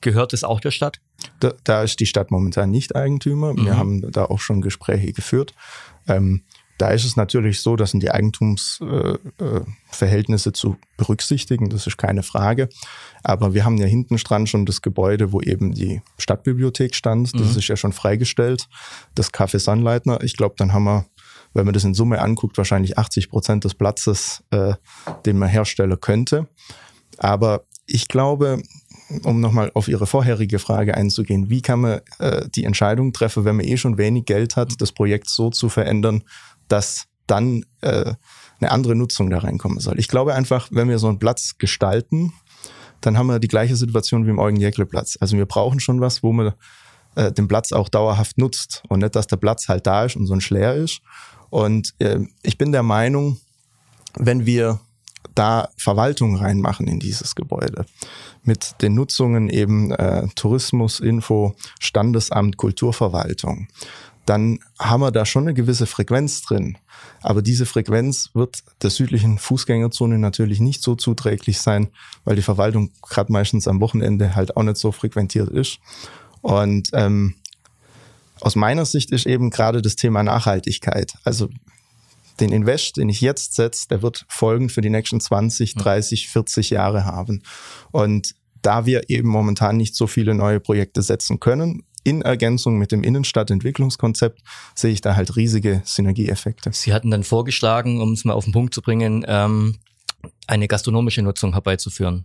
Gehört 0.00 0.32
es 0.32 0.44
auch 0.44 0.60
der 0.60 0.72
Stadt? 0.72 1.00
Da, 1.40 1.54
da, 1.64 1.82
ist 1.82 2.00
die 2.00 2.06
Stadt 2.06 2.30
momentan 2.30 2.70
nicht 2.70 2.96
Eigentümer. 2.96 3.54
Mhm. 3.54 3.64
Wir 3.64 3.78
haben 3.78 4.10
da 4.10 4.26
auch 4.26 4.40
schon 4.40 4.60
Gespräche 4.60 5.12
geführt. 5.12 5.54
Ähm, 6.08 6.42
da 6.78 6.90
ist 6.90 7.04
es 7.04 7.16
natürlich 7.16 7.60
so, 7.60 7.76
dass 7.76 7.92
sind 7.92 8.02
die 8.02 8.10
Eigentumsverhältnisse 8.10 10.48
äh, 10.48 10.50
äh, 10.50 10.54
zu 10.54 10.76
berücksichtigen, 10.98 11.70
das 11.70 11.86
ist 11.86 11.96
keine 11.96 12.22
Frage. 12.22 12.68
Aber 13.22 13.54
wir 13.54 13.64
haben 13.64 13.78
ja 13.78 13.86
hinten 13.86 14.16
dran 14.16 14.46
schon 14.46 14.66
das 14.66 14.82
Gebäude, 14.82 15.32
wo 15.32 15.40
eben 15.40 15.72
die 15.72 16.02
Stadtbibliothek 16.18 16.94
stand. 16.94 17.32
Das 17.34 17.52
mhm. 17.52 17.58
ist 17.58 17.68
ja 17.68 17.76
schon 17.76 17.92
freigestellt. 17.92 18.68
Das 19.14 19.32
Café 19.32 19.58
Sonnleitner. 19.58 20.22
Ich 20.22 20.36
glaube, 20.36 20.56
dann 20.58 20.74
haben 20.74 20.84
wir 20.84 21.06
wenn 21.56 21.64
man 21.64 21.74
das 21.74 21.84
in 21.84 21.94
Summe 21.94 22.20
anguckt, 22.20 22.58
wahrscheinlich 22.58 22.98
80 22.98 23.30
Prozent 23.30 23.64
des 23.64 23.74
Platzes, 23.74 24.44
äh, 24.50 24.74
den 25.24 25.38
man 25.38 25.48
herstellen 25.48 25.98
könnte. 26.00 26.48
Aber 27.18 27.64
ich 27.86 28.08
glaube, 28.08 28.62
um 29.22 29.40
nochmal 29.40 29.70
auf 29.74 29.88
Ihre 29.88 30.06
vorherige 30.06 30.58
Frage 30.58 30.94
einzugehen, 30.96 31.48
wie 31.48 31.62
kann 31.62 31.80
man 31.80 32.00
äh, 32.18 32.48
die 32.54 32.64
Entscheidung 32.64 33.12
treffen, 33.12 33.44
wenn 33.44 33.56
man 33.56 33.66
eh 33.66 33.76
schon 33.76 33.98
wenig 33.98 34.26
Geld 34.26 34.56
hat, 34.56 34.80
das 34.80 34.92
Projekt 34.92 35.30
so 35.30 35.50
zu 35.50 35.68
verändern, 35.68 36.24
dass 36.68 37.06
dann 37.26 37.64
äh, 37.80 38.14
eine 38.60 38.70
andere 38.70 38.94
Nutzung 38.94 39.30
da 39.30 39.38
reinkommen 39.38 39.80
soll. 39.80 39.98
Ich 39.98 40.08
glaube 40.08 40.34
einfach, 40.34 40.68
wenn 40.70 40.88
wir 40.88 40.98
so 40.98 41.08
einen 41.08 41.18
Platz 41.18 41.58
gestalten, 41.58 42.32
dann 43.00 43.18
haben 43.18 43.26
wir 43.26 43.38
die 43.38 43.48
gleiche 43.48 43.76
Situation 43.76 44.26
wie 44.26 44.30
im 44.30 44.38
Eugen-Jäckle-Platz. 44.38 45.18
Also 45.20 45.36
wir 45.36 45.46
brauchen 45.46 45.80
schon 45.80 46.00
was, 46.00 46.22
wo 46.22 46.32
man 46.32 46.52
äh, 47.16 47.32
den 47.32 47.48
Platz 47.48 47.72
auch 47.72 47.88
dauerhaft 47.88 48.38
nutzt 48.38 48.82
und 48.88 49.00
nicht, 49.00 49.16
dass 49.16 49.26
der 49.26 49.36
Platz 49.36 49.68
halt 49.68 49.86
da 49.86 50.04
ist 50.04 50.16
und 50.16 50.26
so 50.26 50.34
ein 50.34 50.40
Schleer 50.40 50.74
ist 50.74 51.00
und 51.50 51.94
äh, 51.98 52.20
ich 52.42 52.58
bin 52.58 52.72
der 52.72 52.82
Meinung, 52.82 53.38
wenn 54.18 54.46
wir 54.46 54.80
da 55.34 55.68
Verwaltung 55.76 56.36
reinmachen 56.36 56.86
in 56.86 56.98
dieses 56.98 57.34
Gebäude, 57.34 57.84
mit 58.42 58.80
den 58.80 58.94
Nutzungen 58.94 59.48
eben 59.48 59.90
äh, 59.92 60.28
Tourismus, 60.34 61.00
Info, 61.00 61.54
Standesamt, 61.78 62.56
Kulturverwaltung, 62.56 63.68
dann 64.24 64.58
haben 64.78 65.00
wir 65.00 65.12
da 65.12 65.24
schon 65.24 65.44
eine 65.44 65.54
gewisse 65.54 65.86
Frequenz 65.86 66.42
drin. 66.42 66.78
Aber 67.22 67.42
diese 67.42 67.66
Frequenz 67.66 68.30
wird 68.34 68.64
der 68.82 68.90
südlichen 68.90 69.38
Fußgängerzone 69.38 70.18
natürlich 70.18 70.58
nicht 70.58 70.82
so 70.82 70.96
zuträglich 70.96 71.60
sein, 71.60 71.88
weil 72.24 72.34
die 72.36 72.42
Verwaltung 72.42 72.90
gerade 73.02 73.32
meistens 73.32 73.68
am 73.68 73.80
Wochenende 73.80 74.34
halt 74.34 74.56
auch 74.56 74.62
nicht 74.62 74.78
so 74.78 74.90
frequentiert 74.90 75.50
ist. 75.50 75.78
Und 76.46 76.90
ähm, 76.92 77.34
aus 78.40 78.54
meiner 78.54 78.84
Sicht 78.84 79.10
ist 79.10 79.26
eben 79.26 79.50
gerade 79.50 79.82
das 79.82 79.96
Thema 79.96 80.22
Nachhaltigkeit. 80.22 81.14
Also 81.24 81.48
den 82.38 82.52
Invest, 82.52 82.98
den 82.98 83.08
ich 83.08 83.20
jetzt 83.20 83.56
setze, 83.56 83.88
der 83.88 84.00
wird 84.00 84.24
Folgen 84.28 84.68
für 84.68 84.80
die 84.80 84.90
nächsten 84.90 85.20
20, 85.20 85.74
30, 85.74 86.28
40 86.28 86.70
Jahre 86.70 87.04
haben. 87.04 87.42
Und 87.90 88.36
da 88.62 88.86
wir 88.86 89.10
eben 89.10 89.28
momentan 89.28 89.76
nicht 89.76 89.96
so 89.96 90.06
viele 90.06 90.36
neue 90.36 90.60
Projekte 90.60 91.02
setzen 91.02 91.40
können, 91.40 91.82
in 92.04 92.22
Ergänzung 92.22 92.78
mit 92.78 92.92
dem 92.92 93.02
Innenstadtentwicklungskonzept 93.02 94.40
sehe 94.76 94.92
ich 94.92 95.00
da 95.00 95.16
halt 95.16 95.34
riesige 95.34 95.82
Synergieeffekte. 95.84 96.70
Sie 96.72 96.94
hatten 96.94 97.10
dann 97.10 97.24
vorgeschlagen, 97.24 98.00
um 98.00 98.12
es 98.12 98.24
mal 98.24 98.34
auf 98.34 98.44
den 98.44 98.52
Punkt 98.52 98.72
zu 98.72 98.82
bringen, 98.82 99.24
ähm, 99.26 99.78
eine 100.46 100.68
gastronomische 100.68 101.22
Nutzung 101.22 101.54
herbeizuführen. 101.54 102.24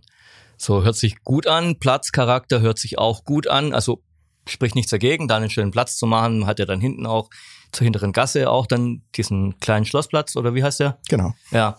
So 0.56 0.84
hört 0.84 0.94
sich 0.94 1.24
gut 1.24 1.48
an, 1.48 1.80
Platzcharakter 1.80 2.60
hört 2.60 2.78
sich 2.78 2.96
auch 2.96 3.24
gut 3.24 3.48
an. 3.48 3.74
Also 3.74 4.00
spricht 4.46 4.74
nichts 4.74 4.90
dagegen, 4.90 5.28
da 5.28 5.36
einen 5.36 5.50
schönen 5.50 5.70
Platz 5.70 5.96
zu 5.96 6.06
machen. 6.06 6.46
Hat 6.46 6.58
ja 6.58 6.64
dann 6.64 6.80
hinten 6.80 7.06
auch 7.06 7.30
zur 7.72 7.84
hinteren 7.84 8.12
Gasse 8.12 8.50
auch 8.50 8.66
dann 8.66 9.02
diesen 9.16 9.58
kleinen 9.60 9.86
Schlossplatz 9.86 10.36
oder 10.36 10.54
wie 10.54 10.62
heißt 10.62 10.80
der? 10.80 10.98
Genau. 11.08 11.34
Ja. 11.50 11.78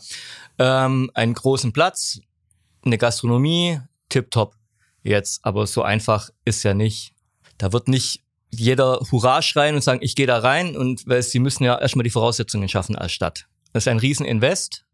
Ähm, 0.57 1.11
einen 1.13 1.33
großen 1.33 1.71
Platz, 1.71 2.19
eine 2.83 2.97
Gastronomie, 2.97 3.79
tipptopp. 4.09 4.55
Jetzt, 5.03 5.43
aber 5.43 5.67
so 5.67 5.83
einfach 5.83 6.29
ist 6.45 6.63
ja 6.63 6.73
nicht. 6.73 7.13
Da 7.57 7.73
wird 7.73 7.87
nicht 7.87 8.23
jeder 8.49 8.99
Hurra 9.11 9.41
schreien 9.41 9.75
und 9.75 9.83
sagen, 9.83 9.99
ich 10.01 10.15
gehe 10.15 10.27
da 10.27 10.37
rein 10.39 10.77
und 10.77 11.07
weil 11.07 11.23
sie 11.23 11.39
müssen 11.39 11.63
ja 11.63 11.79
erstmal 11.79 12.03
die 12.03 12.09
Voraussetzungen 12.09 12.69
schaffen 12.69 12.95
als 12.95 13.11
Stadt. 13.11 13.47
Das 13.73 13.83
ist 13.83 13.87
ein 13.87 13.99
Rieseninvest. 13.99 14.85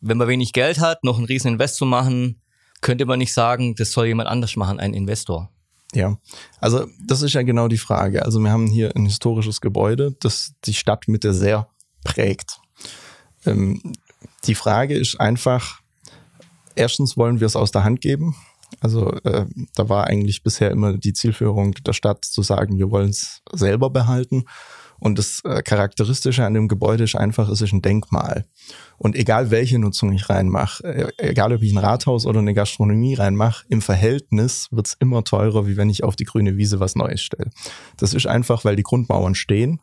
Wenn 0.00 0.18
man 0.18 0.28
wenig 0.28 0.52
Geld 0.52 0.78
hat, 0.78 1.02
noch 1.02 1.18
ein 1.18 1.24
Rieseninvest 1.24 1.76
zu 1.76 1.86
machen, 1.86 2.40
könnte 2.82 3.06
man 3.06 3.18
nicht 3.18 3.32
sagen, 3.32 3.74
das 3.74 3.92
soll 3.92 4.06
jemand 4.06 4.28
anders 4.28 4.56
machen, 4.56 4.78
ein 4.78 4.94
Investor. 4.94 5.50
Ja, 5.94 6.18
also 6.60 6.86
das 7.00 7.22
ist 7.22 7.32
ja 7.32 7.42
genau 7.42 7.68
die 7.68 7.78
Frage. 7.78 8.24
Also 8.24 8.40
wir 8.40 8.50
haben 8.50 8.66
hier 8.66 8.94
ein 8.96 9.06
historisches 9.06 9.60
Gebäude, 9.60 10.16
das 10.20 10.54
die 10.64 10.74
Stadtmitte 10.74 11.32
sehr 11.32 11.68
prägt. 12.04 12.58
Ähm, 13.44 13.94
die 14.44 14.54
Frage 14.54 14.96
ist 14.96 15.20
einfach, 15.20 15.80
erstens 16.74 17.16
wollen 17.16 17.40
wir 17.40 17.46
es 17.46 17.56
aus 17.56 17.70
der 17.70 17.84
Hand 17.84 18.00
geben. 18.00 18.36
Also 18.80 19.12
äh, 19.22 19.46
da 19.74 19.88
war 19.88 20.06
eigentlich 20.06 20.42
bisher 20.42 20.70
immer 20.70 20.96
die 20.96 21.12
Zielführung 21.12 21.74
der 21.74 21.92
Stadt 21.92 22.24
zu 22.24 22.42
sagen, 22.42 22.78
wir 22.78 22.90
wollen 22.90 23.10
es 23.10 23.42
selber 23.52 23.90
behalten. 23.90 24.44
Und 24.98 25.18
das 25.18 25.42
äh, 25.44 25.62
Charakteristische 25.62 26.44
an 26.44 26.54
dem 26.54 26.68
Gebäude 26.68 27.04
ist 27.04 27.14
einfach, 27.14 27.48
es 27.48 27.60
ist 27.60 27.72
ein 27.72 27.82
Denkmal. 27.82 28.46
Und 28.98 29.14
egal 29.14 29.50
welche 29.50 29.78
Nutzung 29.78 30.12
ich 30.12 30.28
reinmache, 30.28 30.84
äh, 30.84 31.12
egal 31.18 31.52
ob 31.52 31.62
ich 31.62 31.72
ein 31.72 31.78
Rathaus 31.78 32.26
oder 32.26 32.40
eine 32.40 32.54
Gastronomie 32.54 33.14
reinmache, 33.14 33.64
im 33.68 33.82
Verhältnis 33.82 34.68
wird's 34.70 34.96
immer 34.98 35.24
teurer, 35.24 35.66
wie 35.66 35.76
wenn 35.76 35.90
ich 35.90 36.04
auf 36.04 36.16
die 36.16 36.24
grüne 36.24 36.56
Wiese 36.56 36.80
was 36.80 36.96
Neues 36.96 37.20
stelle. 37.20 37.50
Das 37.96 38.14
ist 38.14 38.26
einfach, 38.26 38.64
weil 38.64 38.76
die 38.76 38.82
Grundmauern 38.82 39.34
stehen. 39.34 39.80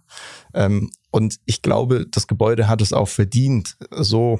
Ähm, 0.54 0.90
und 1.12 1.40
ich 1.46 1.62
glaube, 1.62 2.08
das 2.10 2.28
Gebäude 2.28 2.68
hat 2.68 2.82
es 2.82 2.92
auch 2.94 3.08
verdient, 3.08 3.78
so 3.92 4.40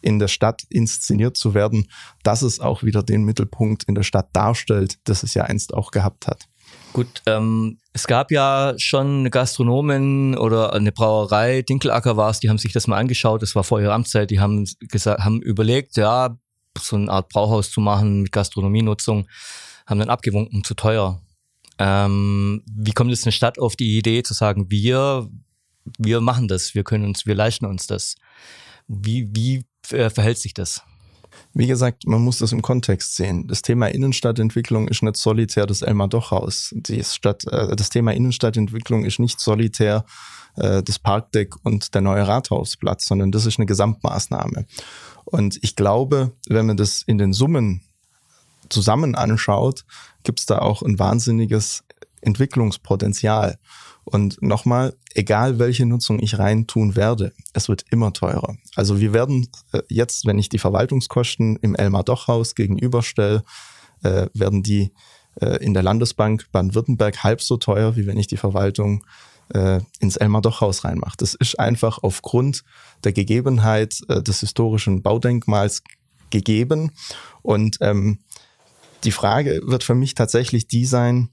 in 0.00 0.18
der 0.18 0.28
Stadt 0.28 0.62
inszeniert 0.68 1.36
zu 1.36 1.54
werden, 1.54 1.88
dass 2.22 2.42
es 2.42 2.60
auch 2.60 2.82
wieder 2.82 3.02
den 3.02 3.24
Mittelpunkt 3.24 3.84
in 3.84 3.94
der 3.94 4.02
Stadt 4.02 4.28
darstellt, 4.32 4.98
das 5.04 5.22
es 5.22 5.34
ja 5.34 5.44
einst 5.44 5.74
auch 5.74 5.90
gehabt 5.90 6.26
hat. 6.26 6.48
Gut, 6.92 7.22
ähm, 7.26 7.78
es 7.92 8.06
gab 8.06 8.30
ja 8.30 8.74
schon 8.78 9.30
Gastronomen 9.30 10.36
oder 10.36 10.72
eine 10.72 10.92
Brauerei, 10.92 11.62
Dinkelacker 11.62 12.16
war 12.16 12.30
es, 12.30 12.40
die 12.40 12.48
haben 12.48 12.58
sich 12.58 12.72
das 12.72 12.86
mal 12.86 12.96
angeschaut, 12.96 13.42
das 13.42 13.54
war 13.54 13.64
vor 13.64 13.80
ihrer 13.80 13.92
Amtszeit, 13.92 14.30
die 14.30 14.40
haben 14.40 14.68
gesagt, 14.80 15.22
haben 15.24 15.42
überlegt, 15.42 15.96
ja, 15.96 16.36
so 16.78 16.96
eine 16.96 17.10
Art 17.10 17.28
Brauhaus 17.28 17.70
zu 17.70 17.80
machen 17.80 18.22
mit 18.22 18.32
Gastronomienutzung, 18.32 19.28
haben 19.86 19.98
dann 19.98 20.10
abgewunken, 20.10 20.64
zu 20.64 20.74
teuer. 20.74 21.20
Ähm, 21.78 22.62
wie 22.66 22.92
kommt 22.92 23.10
jetzt 23.10 23.24
eine 23.24 23.32
Stadt 23.32 23.58
auf 23.58 23.76
die 23.76 23.96
Idee 23.98 24.22
zu 24.22 24.34
sagen, 24.34 24.70
wir, 24.70 25.28
wir 25.98 26.20
machen 26.20 26.48
das, 26.48 26.74
wir 26.74 26.84
können 26.84 27.04
uns, 27.04 27.26
wir 27.26 27.34
leisten 27.34 27.66
uns 27.66 27.86
das? 27.86 28.16
Wie, 28.88 29.28
wie 29.32 29.64
äh, 29.94 30.10
verhält 30.10 30.38
sich 30.38 30.54
das? 30.54 30.82
Wie 31.54 31.66
gesagt, 31.66 32.06
man 32.06 32.22
muss 32.22 32.38
das 32.38 32.52
im 32.52 32.62
Kontext 32.62 33.16
sehen. 33.16 33.46
Das 33.48 33.62
Thema 33.62 33.86
Innenstadtentwicklung 33.88 34.88
ist 34.88 35.02
nicht 35.02 35.16
solitär 35.16 35.66
das 35.66 35.82
Elmar 35.82 36.08
Dochhaus. 36.08 36.72
Die 36.72 37.02
Stadt, 37.02 37.44
äh, 37.46 37.74
das 37.74 37.90
Thema 37.90 38.12
Innenstadtentwicklung 38.12 39.04
ist 39.04 39.18
nicht 39.18 39.40
solitär 39.40 40.04
äh, 40.56 40.82
das 40.82 40.98
Parkdeck 40.98 41.54
und 41.64 41.94
der 41.94 42.00
neue 42.00 42.26
Rathausplatz, 42.26 43.06
sondern 43.06 43.32
das 43.32 43.46
ist 43.46 43.58
eine 43.58 43.66
Gesamtmaßnahme. 43.66 44.66
Und 45.24 45.58
ich 45.62 45.76
glaube, 45.76 46.32
wenn 46.48 46.66
man 46.66 46.76
das 46.76 47.02
in 47.02 47.18
den 47.18 47.32
Summen 47.32 47.82
zusammen 48.68 49.14
anschaut, 49.14 49.84
gibt 50.22 50.40
es 50.40 50.46
da 50.46 50.58
auch 50.58 50.82
ein 50.82 50.98
wahnsinniges 50.98 51.84
Entwicklungspotenzial. 52.20 53.58
Und 54.08 54.40
nochmal, 54.42 54.96
egal 55.14 55.58
welche 55.58 55.86
Nutzung 55.86 56.18
ich 56.18 56.38
rein 56.38 56.66
tun 56.66 56.96
werde, 56.96 57.32
es 57.52 57.68
wird 57.68 57.84
immer 57.90 58.12
teurer. 58.12 58.56
Also 58.74 59.00
wir 59.00 59.12
werden 59.12 59.48
äh, 59.72 59.82
jetzt, 59.88 60.26
wenn 60.26 60.38
ich 60.38 60.48
die 60.48 60.58
Verwaltungskosten 60.58 61.56
im 61.56 61.74
Elmar-Doch-Haus 61.74 62.54
gegenüberstelle, 62.54 63.44
äh, 64.02 64.26
werden 64.32 64.62
die 64.62 64.92
äh, 65.40 65.62
in 65.62 65.74
der 65.74 65.82
Landesbank 65.82 66.46
Baden-Württemberg 66.52 67.22
halb 67.22 67.42
so 67.42 67.56
teuer, 67.56 67.96
wie 67.96 68.06
wenn 68.06 68.18
ich 68.18 68.26
die 68.26 68.36
Verwaltung 68.36 69.04
ins 69.98 70.18
Elmar-Doch-Haus 70.18 70.84
reinmache. 70.84 71.16
Das 71.16 71.32
ist 71.32 71.58
einfach 71.58 72.00
aufgrund 72.02 72.64
der 73.02 73.14
Gegebenheit 73.14 73.98
des 74.06 74.40
historischen 74.40 75.00
Baudenkmals 75.00 75.82
gegeben. 76.28 76.92
Und 77.40 77.78
ähm, 77.80 78.18
die 79.04 79.10
Frage 79.10 79.62
wird 79.64 79.84
für 79.84 79.94
mich 79.94 80.14
tatsächlich 80.14 80.68
die 80.68 80.84
sein, 80.84 81.30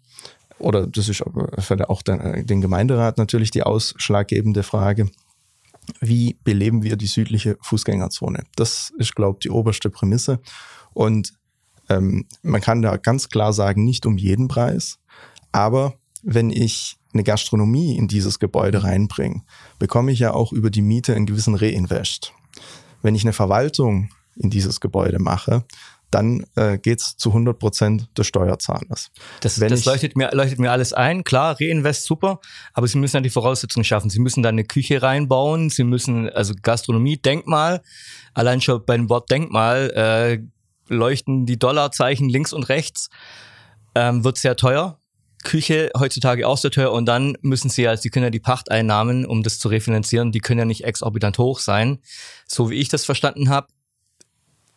oder 0.60 0.88
das 0.88 1.10
ist 1.10 1.22
auch 1.24 2.02
den 2.02 2.62
Gemeinderat 2.62 3.18
natürlich 3.18 3.52
die 3.52 3.64
ausschlaggebende 3.64 4.64
Frage, 4.64 5.10
wie 6.00 6.38
beleben 6.44 6.84
wir 6.84 6.96
die 6.96 7.08
südliche 7.08 7.58
Fußgängerzone? 7.62 8.44
Das 8.56 8.92
ist, 8.98 9.16
glaube 9.16 9.38
ich, 9.40 9.44
die 9.44 9.50
oberste 9.50 9.90
Prämisse. 9.90 10.40
Und 10.94 11.34
ähm, 11.90 12.26
man 12.42 12.62
kann 12.62 12.82
da 12.82 12.98
ganz 12.98 13.30
klar 13.30 13.54
sagen, 13.54 13.84
nicht 13.84 14.06
um 14.06 14.18
jeden 14.18 14.48
Preis, 14.48 14.98
aber 15.52 15.94
wenn 16.24 16.50
ich 16.50 16.98
eine 17.14 17.24
Gastronomie 17.24 17.96
in 17.98 18.08
dieses 18.08 18.40
Gebäude 18.40 18.84
reinbringe, 18.84 19.44
bekomme 19.78 20.12
ich 20.12 20.20
ja 20.20 20.34
auch 20.34 20.52
über 20.52 20.70
die 20.70 20.82
Miete 20.82 21.16
einen 21.16 21.28
gewissen 21.28 21.56
Reinvest. 21.56 22.34
Wenn 23.04 23.16
ich 23.16 23.24
eine 23.24 23.34
Verwaltung 23.34 24.10
in 24.36 24.50
dieses 24.50 24.82
Gebäude 24.82 25.20
mache, 25.20 25.64
dann 26.16 26.46
äh, 26.56 26.78
geht 26.78 27.02
es 27.02 27.18
zu 27.18 27.30
100 27.30 27.60
Prozent 27.60 28.08
des 28.18 28.26
Steuerzahlers. 28.26 29.12
Das, 29.42 29.56
das 29.56 29.84
leuchtet, 29.84 30.16
mir, 30.16 30.30
leuchtet 30.32 30.60
mir 30.60 30.72
alles 30.72 30.94
ein. 30.94 31.26
Klar, 31.26 31.58
Reinvest 31.60 32.06
super, 32.06 32.40
aber 32.74 32.88
Sie 32.88 32.98
müssen 32.98 33.18
ja 33.18 33.22
die 33.22 33.30
Voraussetzungen 33.30 33.84
schaffen. 33.84 34.10
Sie 34.10 34.22
müssen 34.22 34.42
da 34.42 34.48
eine 34.50 34.64
Küche 34.64 35.02
reinbauen, 35.02 35.70
Sie 35.70 35.84
müssen, 35.84 36.30
also 36.30 36.54
Gastronomie, 36.62 37.18
Denkmal, 37.18 37.82
allein 38.34 38.62
schon 38.62 38.86
beim 38.86 39.10
Wort 39.10 39.30
Denkmal 39.30 39.92
äh, 39.92 40.40
leuchten 40.88 41.46
die 41.46 41.60
Dollarzeichen 41.60 42.30
links 42.30 42.54
und 42.54 42.70
rechts, 42.70 43.10
ähm, 43.94 44.24
wird 44.24 44.38
sehr 44.38 44.56
teuer. 44.56 45.00
Küche 45.44 45.92
heutzutage 45.98 46.48
auch 46.48 46.58
sehr 46.58 46.72
teuer 46.72 46.94
und 46.94 47.06
dann 47.06 47.38
müssen 47.42 47.70
sie 47.70 47.84
ja, 47.84 47.98
sie 47.98 48.10
können 48.10 48.24
ja 48.24 48.30
die 48.30 48.40
Pachteinnahmen, 48.40 49.26
um 49.26 49.44
das 49.44 49.60
zu 49.60 49.68
refinanzieren, 49.68 50.32
die 50.32 50.40
können 50.40 50.60
ja 50.60 50.66
nicht 50.66 50.86
exorbitant 50.86 51.38
hoch 51.38 51.60
sein. 51.60 52.00
So 52.48 52.70
wie 52.70 52.76
ich 52.76 52.88
das 52.88 53.06
verstanden 53.06 53.50
habe, 53.50 53.68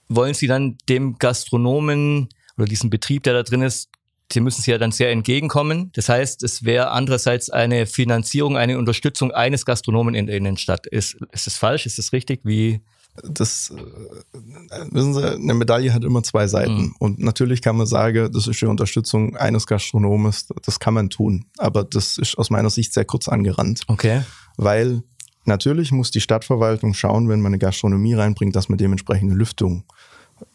wollen 0.09 0.35
Sie 0.35 0.47
dann 0.47 0.79
dem 0.89 1.19
Gastronomen 1.19 2.29
oder 2.57 2.67
diesem 2.67 2.91
Betrieb, 2.91 3.23
der 3.23 3.35
da 3.35 3.43
drin 3.43 3.63
ist, 3.63 3.91
Sie 4.31 4.41
müssen 4.41 4.61
sie 4.61 4.71
ja 4.71 4.79
dann 4.79 4.93
sehr 4.93 5.11
entgegenkommen. 5.11 5.91
Das 5.95 6.09
heißt, 6.09 6.43
es 6.43 6.63
wäre 6.63 6.91
andererseits 6.91 7.49
eine 7.49 7.87
Finanzierung, 7.87 8.59
eine 8.59 8.79
Unterstützung 8.79 9.33
eines 9.33 9.65
Gastronomen 9.65 10.15
in 10.15 10.27
der 10.27 10.37
Innenstadt. 10.37 10.87
Ist, 10.87 11.17
ist 11.33 11.47
das 11.47 11.57
falsch? 11.57 11.87
Ist 11.87 11.99
das 11.99 12.13
richtig? 12.13 12.41
Wie? 12.45 12.83
Das, 13.25 13.71
äh, 13.71 14.85
wissen 14.91 15.15
Sie, 15.15 15.27
eine 15.27 15.55
Medaille 15.55 15.95
hat 15.95 16.05
immer 16.05 16.23
zwei 16.23 16.47
Seiten. 16.47 16.77
Mhm. 16.77 16.95
Und 16.99 17.19
natürlich 17.21 17.63
kann 17.63 17.77
man 17.77 17.87
sagen, 17.87 18.31
das 18.31 18.47
ist 18.47 18.61
die 18.61 18.67
Unterstützung 18.67 19.35
eines 19.37 19.67
Gastronomes. 19.67 20.49
Das 20.63 20.79
kann 20.79 20.95
man 20.95 21.09
tun. 21.09 21.47
Aber 21.57 21.85
das 21.85 22.19
ist 22.19 22.37
aus 22.37 22.51
meiner 22.51 22.71
Sicht 22.71 22.93
sehr 22.93 23.07
kurz 23.07 23.29
angerannt. 23.29 23.81
Okay. 23.89 24.23
Weil 24.59 25.03
natürlich 25.45 25.93
muss 25.93 26.11
die 26.11 26.21
Stadtverwaltung 26.21 26.95
schauen, 26.95 27.29
wenn 27.29 27.41
man 27.41 27.51
eine 27.51 27.59
Gastronomie 27.59 28.15
reinbringt, 28.15 28.57
dass 28.57 28.69
man 28.69 28.79
dementsprechend 28.79 29.31
eine 29.31 29.39
Lüftung 29.39 29.85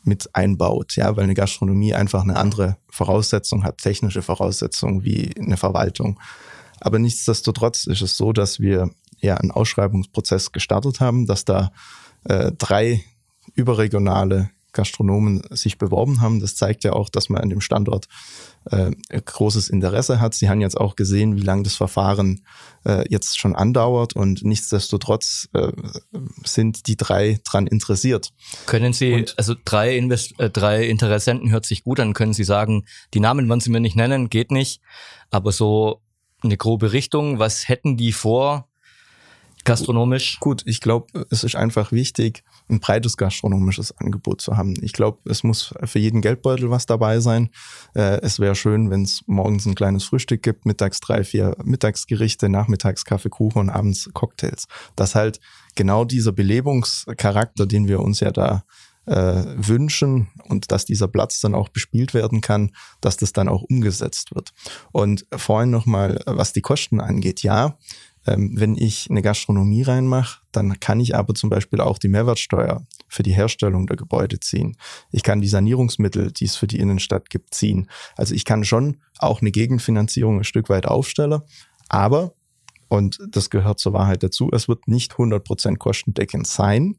mit 0.04 0.30
einbaut, 0.34 0.96
ja, 0.96 1.16
weil 1.16 1.26
eine 1.26 1.34
Gastronomie 1.34 1.94
einfach 1.94 2.22
eine 2.22 2.38
andere 2.38 2.78
Voraussetzung 2.90 3.64
hat, 3.64 3.80
technische 3.80 4.22
Voraussetzungen 4.22 5.04
wie 5.04 5.32
eine 5.38 5.58
Verwaltung. 5.58 6.20
Aber 6.80 7.00
nichtsdestotrotz 7.00 7.88
ist 7.88 8.02
es 8.02 8.18
so, 8.18 8.34
dass 8.34 8.60
wir 8.60 8.90
ja 9.20 9.38
einen 9.38 9.52
Ausschreibungsprozess 9.52 10.52
gestartet 10.52 11.00
haben, 11.00 11.26
dass 11.26 11.46
da 11.46 11.72
äh, 12.26 12.52
drei 12.58 13.04
überregionale 13.56 14.50
Gastronomen 14.74 15.44
sich 15.52 15.78
beworben 15.78 16.20
haben. 16.22 16.40
Das 16.40 16.56
zeigt 16.56 16.84
ja 16.84 16.94
auch, 16.94 17.10
dass 17.10 17.30
man 17.30 17.42
an 17.42 17.50
dem 17.50 17.62
Standort 17.62 18.08
äh, 18.66 18.92
großes 19.10 19.70
Interesse 19.70 20.20
hat. 20.20 20.34
Sie 20.34 20.50
haben 20.50 20.62
jetzt 20.62 20.80
auch 20.80 20.96
gesehen, 20.96 21.36
wie 21.36 21.42
lange 21.42 21.64
das 21.64 21.76
Verfahren 21.76 22.46
äh, 22.86 23.06
jetzt 23.10 23.40
schon 23.40 23.56
andauert 23.56 24.16
und 24.16 24.44
nichtsdestotrotz 24.44 25.50
äh, 25.54 25.72
sind 26.44 26.88
die 26.88 26.98
drei 26.98 27.40
dran 27.44 27.68
interessiert. 27.68 28.32
Können 28.66 28.94
Sie, 28.94 29.14
und, 29.14 29.38
also 29.38 29.56
drei, 29.64 29.96
Invest 29.96 30.40
äh, 30.40 30.50
drei 30.50 30.86
Interessenten 30.86 31.52
hört 31.52 31.66
sich 31.66 31.84
gut 31.84 32.00
an, 32.00 32.14
können 32.14 32.34
Sie 32.34 32.44
sagen, 32.44 32.86
die 33.14 33.20
Namen 33.20 33.48
wollen 33.48 33.62
Sie 33.62 33.70
mir 33.70 33.80
nicht 33.80 33.96
nennen, 33.96 34.30
geht 34.30 34.52
nicht, 34.52 34.82
aber 35.30 35.52
so 35.52 36.02
eine 36.42 36.58
grobe 36.58 36.92
Richtung, 36.94 37.40
was 37.40 37.70
hätten 37.70 37.96
die 37.96 38.12
vor, 38.12 38.68
gastronomisch? 39.64 40.40
Gut, 40.40 40.64
ich 40.66 40.82
glaube, 40.82 41.26
es 41.30 41.44
ist 41.44 41.56
einfach 41.56 41.92
wichtig, 41.92 42.44
ein 42.70 42.80
breites 42.80 43.18
gastronomisches 43.18 43.98
Angebot 43.98 44.42
zu 44.42 44.58
haben. 44.58 44.76
Ich 44.82 44.94
glaube, 44.94 45.30
es 45.30 45.44
muss 45.44 45.74
für 45.84 46.00
jeden 46.00 46.22
Geldbeutel 46.22 46.70
was 46.70 46.86
dabei 46.86 47.20
sein. 47.20 47.50
Äh, 47.96 48.22
es 48.22 48.40
wäre 48.40 48.56
schön, 48.56 48.90
wenn 48.90 49.04
es 49.04 49.22
morgens 49.28 49.66
ein 49.66 49.76
kleines 49.76 50.04
Frühstück 50.04 50.44
gibt, 50.44 50.66
mittags 50.66 51.00
drei, 51.00 51.24
vier 51.24 51.56
Mittagsgerichte, 51.64 52.50
nachmittags 52.50 53.06
Kaffee, 53.06 53.30
Kuchen 53.30 53.60
und 53.60 53.70
abends 53.70 54.10
Cocktails. 54.14 54.68
Dass 54.96 55.16
halt 55.16 55.40
genau 55.76 56.06
dieser 56.06 56.32
Belebungscharakter, 56.32 57.66
den 57.66 57.88
wir 57.88 58.00
uns 58.00 58.20
ja 58.20 58.32
da 58.32 58.64
äh, 59.06 59.44
wünschen 59.56 60.30
und 60.48 60.72
dass 60.72 60.86
dieser 60.86 61.08
Platz 61.08 61.40
dann 61.42 61.56
auch 61.56 61.70
bespielt 61.70 62.14
werden 62.14 62.42
kann, 62.42 62.72
dass 63.02 63.18
das 63.18 63.34
dann 63.34 63.50
auch 63.50 63.64
umgesetzt 63.64 64.34
wird. 64.34 64.54
Und 64.92 65.26
vorhin 65.36 65.70
nochmal, 65.70 66.22
was 66.26 66.54
die 66.54 66.62
Kosten 66.62 67.00
angeht, 67.00 67.44
ja, 67.44 67.78
ähm, 68.26 68.54
wenn 68.56 68.76
ich 68.76 69.10
eine 69.10 69.22
Gastronomie 69.22 69.82
reinmache, 69.82 70.42
dann 70.52 70.80
kann 70.80 71.00
ich 71.00 71.16
aber 71.16 71.34
zum 71.34 71.50
Beispiel 71.50 71.82
auch 71.82 71.98
die 71.98 72.08
Mehrwertsteuer 72.08 72.86
für 73.10 73.24
die 73.24 73.34
Herstellung 73.34 73.88
der 73.88 73.98
Gebäude 73.98 74.40
ziehen. 74.40 74.78
Ich 75.12 75.24
kann 75.24 75.42
die 75.42 75.48
Sanierungsmittel, 75.48 76.32
die 76.32 76.46
es 76.46 76.56
für 76.56 76.68
die 76.68 76.80
Innenstadt 76.80 77.30
gibt, 77.30 77.54
ziehen. 77.54 77.90
Also 78.16 78.34
ich 78.34 78.46
kann 78.46 78.64
schon 78.64 78.98
auch 79.18 79.42
eine 79.42 79.52
Gegenfinanzierung 79.52 80.40
ein 80.40 80.44
Stück 80.46 80.70
weit 80.70 80.86
aufstellen, 80.86 81.42
aber, 81.90 82.34
und 82.88 83.20
das 83.30 83.50
gehört 83.50 83.80
zur 83.80 83.94
Wahrheit 83.94 84.24
dazu, 84.24 84.50
es 84.54 84.68
wird 84.68 84.88
nicht 84.88 85.14
100% 85.14 85.78
kostendeckend 85.78 86.48
sein, 86.48 86.98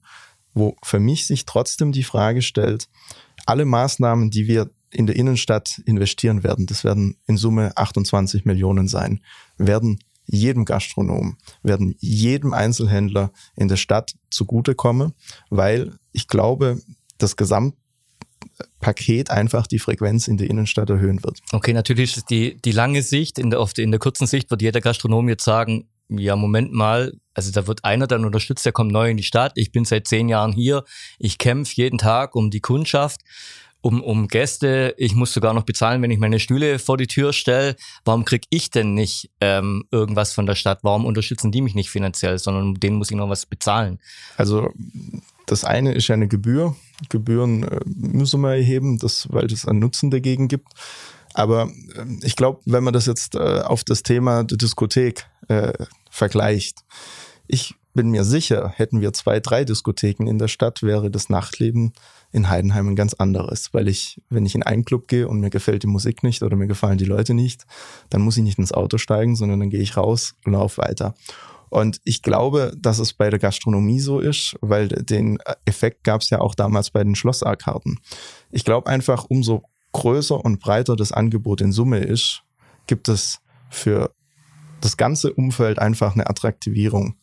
wo 0.54 0.76
für 0.82 1.00
mich 1.00 1.26
sich 1.26 1.44
trotzdem 1.44 1.92
die 1.92 2.04
Frage 2.04 2.42
stellt, 2.42 2.88
alle 3.46 3.64
Maßnahmen, 3.64 4.30
die 4.30 4.46
wir 4.46 4.70
in 4.90 5.06
der 5.06 5.16
Innenstadt 5.16 5.82
investieren 5.84 6.44
werden, 6.44 6.66
das 6.66 6.84
werden 6.84 7.16
in 7.26 7.36
Summe 7.36 7.76
28 7.76 8.44
Millionen 8.44 8.88
sein, 8.88 9.20
werden 9.58 9.98
jedem 10.26 10.64
Gastronom, 10.64 11.36
werden 11.62 11.94
jedem 11.98 12.54
Einzelhändler 12.54 13.30
in 13.56 13.68
der 13.68 13.76
Stadt 13.76 14.14
zugutekommen, 14.30 15.12
weil 15.50 15.98
ich 16.12 16.28
glaube, 16.28 16.80
das 17.18 17.36
Gesamtpaket 17.36 19.30
einfach 19.30 19.66
die 19.66 19.78
Frequenz 19.78 20.28
in 20.28 20.38
der 20.38 20.48
Innenstadt 20.48 20.88
erhöhen 20.88 21.22
wird. 21.22 21.40
Okay, 21.52 21.74
natürlich 21.74 22.16
ist 22.16 22.30
die, 22.30 22.56
die 22.64 22.72
lange 22.72 23.02
Sicht, 23.02 23.38
in 23.38 23.50
der, 23.50 23.60
oft 23.60 23.78
in 23.78 23.90
der 23.90 24.00
kurzen 24.00 24.26
Sicht 24.26 24.50
wird 24.50 24.62
jeder 24.62 24.80
Gastronom 24.80 25.28
jetzt 25.28 25.44
sagen, 25.44 25.88
ja, 26.08 26.36
Moment 26.36 26.72
mal, 26.72 27.12
also 27.34 27.50
da 27.50 27.66
wird 27.66 27.84
einer 27.84 28.06
dann 28.06 28.24
unterstützt, 28.24 28.64
der 28.64 28.72
kommt 28.72 28.92
neu 28.92 29.10
in 29.10 29.16
die 29.16 29.22
Stadt. 29.22 29.52
Ich 29.56 29.72
bin 29.72 29.84
seit 29.84 30.06
zehn 30.06 30.28
Jahren 30.28 30.52
hier. 30.52 30.84
Ich 31.18 31.38
kämpfe 31.38 31.74
jeden 31.76 31.98
Tag 31.98 32.34
um 32.36 32.50
die 32.50 32.60
Kundschaft, 32.60 33.20
um, 33.80 34.02
um 34.02 34.28
Gäste. 34.28 34.94
Ich 34.96 35.14
muss 35.14 35.34
sogar 35.34 35.52
noch 35.52 35.64
bezahlen, 35.64 36.00
wenn 36.00 36.10
ich 36.10 36.18
meine 36.18 36.40
Stühle 36.40 36.78
vor 36.78 36.96
die 36.96 37.06
Tür 37.06 37.32
stelle. 37.32 37.76
Warum 38.04 38.24
krieg 38.24 38.44
ich 38.50 38.70
denn 38.70 38.94
nicht 38.94 39.30
ähm, 39.40 39.84
irgendwas 39.90 40.32
von 40.32 40.46
der 40.46 40.54
Stadt? 40.54 40.78
Warum 40.82 41.04
unterstützen 41.04 41.52
die 41.52 41.60
mich 41.60 41.74
nicht 41.74 41.90
finanziell, 41.90 42.38
sondern 42.38 42.74
denen 42.74 42.96
muss 42.96 43.10
ich 43.10 43.16
noch 43.16 43.28
was 43.28 43.46
bezahlen? 43.46 43.98
Also 44.36 44.72
das 45.46 45.64
eine 45.64 45.92
ist 45.92 46.08
ja 46.08 46.14
eine 46.14 46.28
Gebühr. 46.28 46.74
Gebühren 47.08 47.64
äh, 47.64 47.80
müssen 47.84 48.40
wir 48.40 48.54
erheben, 48.54 48.98
das, 48.98 49.28
weil 49.30 49.46
es 49.46 49.66
einen 49.66 49.80
Nutzen 49.80 50.10
dagegen 50.10 50.48
gibt. 50.48 50.68
Aber 51.34 51.70
äh, 51.94 52.04
ich 52.22 52.36
glaube, 52.36 52.60
wenn 52.64 52.84
man 52.84 52.94
das 52.94 53.06
jetzt 53.06 53.34
äh, 53.34 53.60
auf 53.60 53.84
das 53.84 54.02
Thema 54.02 54.44
der 54.44 54.56
Diskothek 54.56 55.26
äh, 55.48 55.72
vergleicht, 56.10 56.84
ich 57.46 57.74
bin 57.92 58.10
mir 58.10 58.24
sicher, 58.24 58.72
hätten 58.74 59.00
wir 59.00 59.12
zwei, 59.12 59.38
drei 59.38 59.64
Diskotheken 59.64 60.26
in 60.26 60.38
der 60.38 60.48
Stadt, 60.48 60.82
wäre 60.82 61.10
das 61.10 61.28
Nachtleben 61.28 61.92
in 62.32 62.50
Heidenheim 62.50 62.88
ein 62.88 62.96
ganz 62.96 63.14
anderes. 63.14 63.72
Weil 63.72 63.86
ich, 63.86 64.20
wenn 64.28 64.44
ich 64.44 64.56
in 64.56 64.64
einen 64.64 64.84
Club 64.84 65.06
gehe 65.06 65.28
und 65.28 65.38
mir 65.40 65.50
gefällt 65.50 65.84
die 65.84 65.88
Musik 65.88 66.24
nicht 66.24 66.42
oder 66.42 66.56
mir 66.56 66.66
gefallen 66.66 66.98
die 66.98 67.04
Leute 67.04 67.34
nicht, 67.34 67.64
dann 68.10 68.22
muss 68.22 68.36
ich 68.36 68.42
nicht 68.42 68.58
ins 68.58 68.72
Auto 68.72 68.98
steigen, 68.98 69.36
sondern 69.36 69.60
dann 69.60 69.70
gehe 69.70 69.80
ich 69.80 69.96
raus 69.96 70.34
und 70.44 70.52
laufe 70.52 70.82
weiter. 70.82 71.14
Und 71.70 72.00
ich 72.04 72.22
glaube, 72.22 72.72
dass 72.76 72.98
es 72.98 73.12
bei 73.12 73.30
der 73.30 73.38
Gastronomie 73.38 74.00
so 74.00 74.20
ist, 74.20 74.56
weil 74.60 74.88
den 74.88 75.38
Effekt 75.64 76.04
gab 76.04 76.20
es 76.20 76.30
ja 76.30 76.40
auch 76.40 76.54
damals 76.54 76.90
bei 76.90 77.02
den 77.02 77.14
Schlossarkarten. 77.14 77.98
Ich 78.50 78.64
glaube 78.64 78.88
einfach, 78.88 79.24
umso 79.28 79.62
größer 79.94 80.44
und 80.44 80.60
breiter 80.60 80.96
das 80.96 81.12
Angebot 81.12 81.62
in 81.62 81.72
Summe 81.72 82.00
ist, 82.00 82.42
gibt 82.86 83.08
es 83.08 83.40
für 83.70 84.12
das 84.82 84.98
ganze 84.98 85.32
Umfeld 85.32 85.78
einfach 85.78 86.12
eine 86.12 86.28
Attraktivierung. 86.28 87.16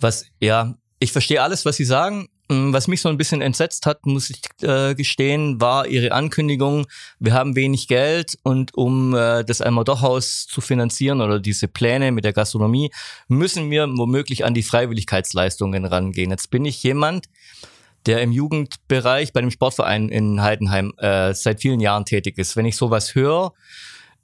Was, 0.00 0.26
ja, 0.38 0.76
ich 1.00 1.10
verstehe 1.10 1.42
alles, 1.42 1.64
was 1.64 1.76
Sie 1.76 1.84
sagen. 1.84 2.28
Mm, 2.48 2.72
was 2.72 2.86
mich 2.86 3.00
so 3.00 3.08
ein 3.08 3.18
bisschen 3.18 3.40
entsetzt 3.40 3.86
hat, 3.86 4.06
muss 4.06 4.30
ich 4.30 4.40
äh, 4.62 4.94
gestehen, 4.94 5.60
war 5.60 5.86
Ihre 5.86 6.12
Ankündigung, 6.12 6.86
wir 7.18 7.34
haben 7.34 7.56
wenig 7.56 7.88
Geld 7.88 8.38
und 8.42 8.74
um 8.74 9.14
äh, 9.14 9.44
das 9.44 9.60
Almerdorhaus 9.60 10.46
zu 10.46 10.60
finanzieren 10.60 11.20
oder 11.20 11.40
diese 11.40 11.68
Pläne 11.68 12.12
mit 12.12 12.24
der 12.24 12.32
Gastronomie, 12.32 12.90
müssen 13.26 13.70
wir 13.70 13.86
womöglich 13.86 14.44
an 14.44 14.54
die 14.54 14.62
Freiwilligkeitsleistungen 14.62 15.84
rangehen. 15.84 16.30
Jetzt 16.30 16.50
bin 16.50 16.64
ich 16.64 16.82
jemand, 16.82 17.26
der 18.06 18.22
im 18.22 18.32
Jugendbereich 18.32 19.32
bei 19.32 19.40
dem 19.40 19.50
Sportverein 19.50 20.08
in 20.08 20.42
Heidenheim 20.42 20.92
äh, 20.98 21.34
seit 21.34 21.60
vielen 21.60 21.80
Jahren 21.80 22.04
tätig 22.04 22.38
ist. 22.38 22.56
Wenn 22.56 22.66
ich 22.66 22.76
sowas 22.76 23.14
höre, 23.14 23.52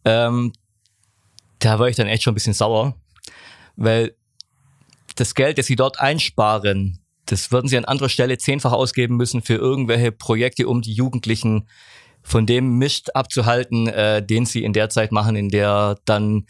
ähm, 0.05 0.53
da 1.59 1.79
war 1.79 1.89
ich 1.89 1.97
dann 1.97 2.07
echt 2.07 2.23
schon 2.23 2.33
ein 2.33 2.35
bisschen 2.35 2.55
sauer, 2.55 2.95
weil 3.77 4.15
das 5.17 5.35
Geld, 5.35 5.59
das 5.59 5.67
sie 5.67 5.77
dort 5.77 6.01
einsparen, 6.01 6.99
das 7.27 7.53
würden 7.53 7.69
sie 7.69 7.79
an 7.79 7.85
anderer 7.85 8.09
Stelle 8.09 8.39
zehnfach 8.39 8.73
ausgeben 8.73 9.17
müssen 9.17 9.43
für 9.43 9.55
irgendwelche 9.55 10.13
Projekte, 10.13 10.69
um 10.69 10.83
die 10.83 10.93
Jugendlichen 10.93 11.69
von 12.23 12.47
dem 12.47 12.79
Mist 12.79 13.15
abzuhalten, 13.15 13.87
äh, 13.87 14.25
den 14.25 14.47
sie 14.47 14.65
in 14.65 14.73
der 14.73 14.89
Zeit 14.91 15.13
machen, 15.13 15.37
in 15.37 15.49
der 15.51 15.99
dann 16.05 16.47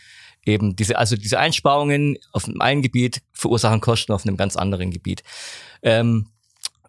eben 0.47 0.77
diese, 0.77 0.99
also 0.99 1.17
diese 1.17 1.39
Einsparungen 1.39 2.17
auf 2.33 2.49
einem 2.61 2.83
Gebiet 2.83 3.23
verursachen 3.33 3.81
Kosten 3.81 4.13
auf 4.13 4.27
einem 4.27 4.37
ganz 4.37 4.57
anderen 4.57 4.91
Gebiet. 4.91 5.23
Ähm, 5.83 6.29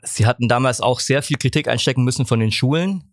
sie 0.06 0.26
hatten 0.26 0.48
damals 0.48 0.82
auch 0.82 1.00
sehr 1.00 1.22
viel 1.22 1.38
Kritik 1.38 1.68
einstecken 1.68 2.04
müssen 2.04 2.26
von 2.26 2.40
den 2.40 2.52
Schulen, 2.52 3.04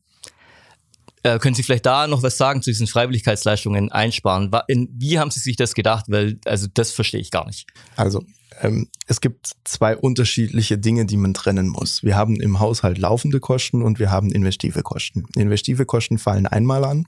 äh, 1.25 1.39
können 1.39 1.55
Sie 1.55 1.63
vielleicht 1.63 1.87
da 1.87 2.07
noch 2.09 2.23
was 2.23 2.37
sagen 2.37 2.63
zu 2.63 2.71
diesen 2.71 2.89
Freiwilligkeitsleistungen 2.89 3.93
einsparen? 3.93 4.51
In, 4.67 4.89
wie 4.93 5.19
haben 5.19 5.31
Sie 5.31 5.41
sich 5.41 5.57
das 5.57 5.75
gedacht? 5.75 6.07
Weil, 6.09 6.39
also 6.45 6.67
das 6.73 6.91
verstehe 6.91 7.21
ich 7.21 7.31
gar 7.31 7.47
nicht. 7.47 7.69
Also, 7.95 8.25
ähm, 8.61 8.89
es 9.07 9.21
gibt 9.21 9.53
zwei 9.65 9.97
unterschiedliche 9.97 10.79
Dinge, 10.79 11.07
die 11.07 11.17
man 11.17 11.33
trennen 11.33 11.69
muss. 11.69 12.03
Wir 12.03 12.17
haben 12.17 12.41
im 12.41 12.59
Haushalt 12.59 12.99
laufende 12.99 13.39
Kosten 13.39 13.83
und 13.83 14.01
wir 14.01 14.11
haben 14.11 14.33
investive 14.33 14.83
Kosten. 14.83 15.27
Investive 15.37 15.87
Kosten 15.87 16.19
fallen 16.19 16.47
einmal 16.47 16.85
an, 16.85 17.07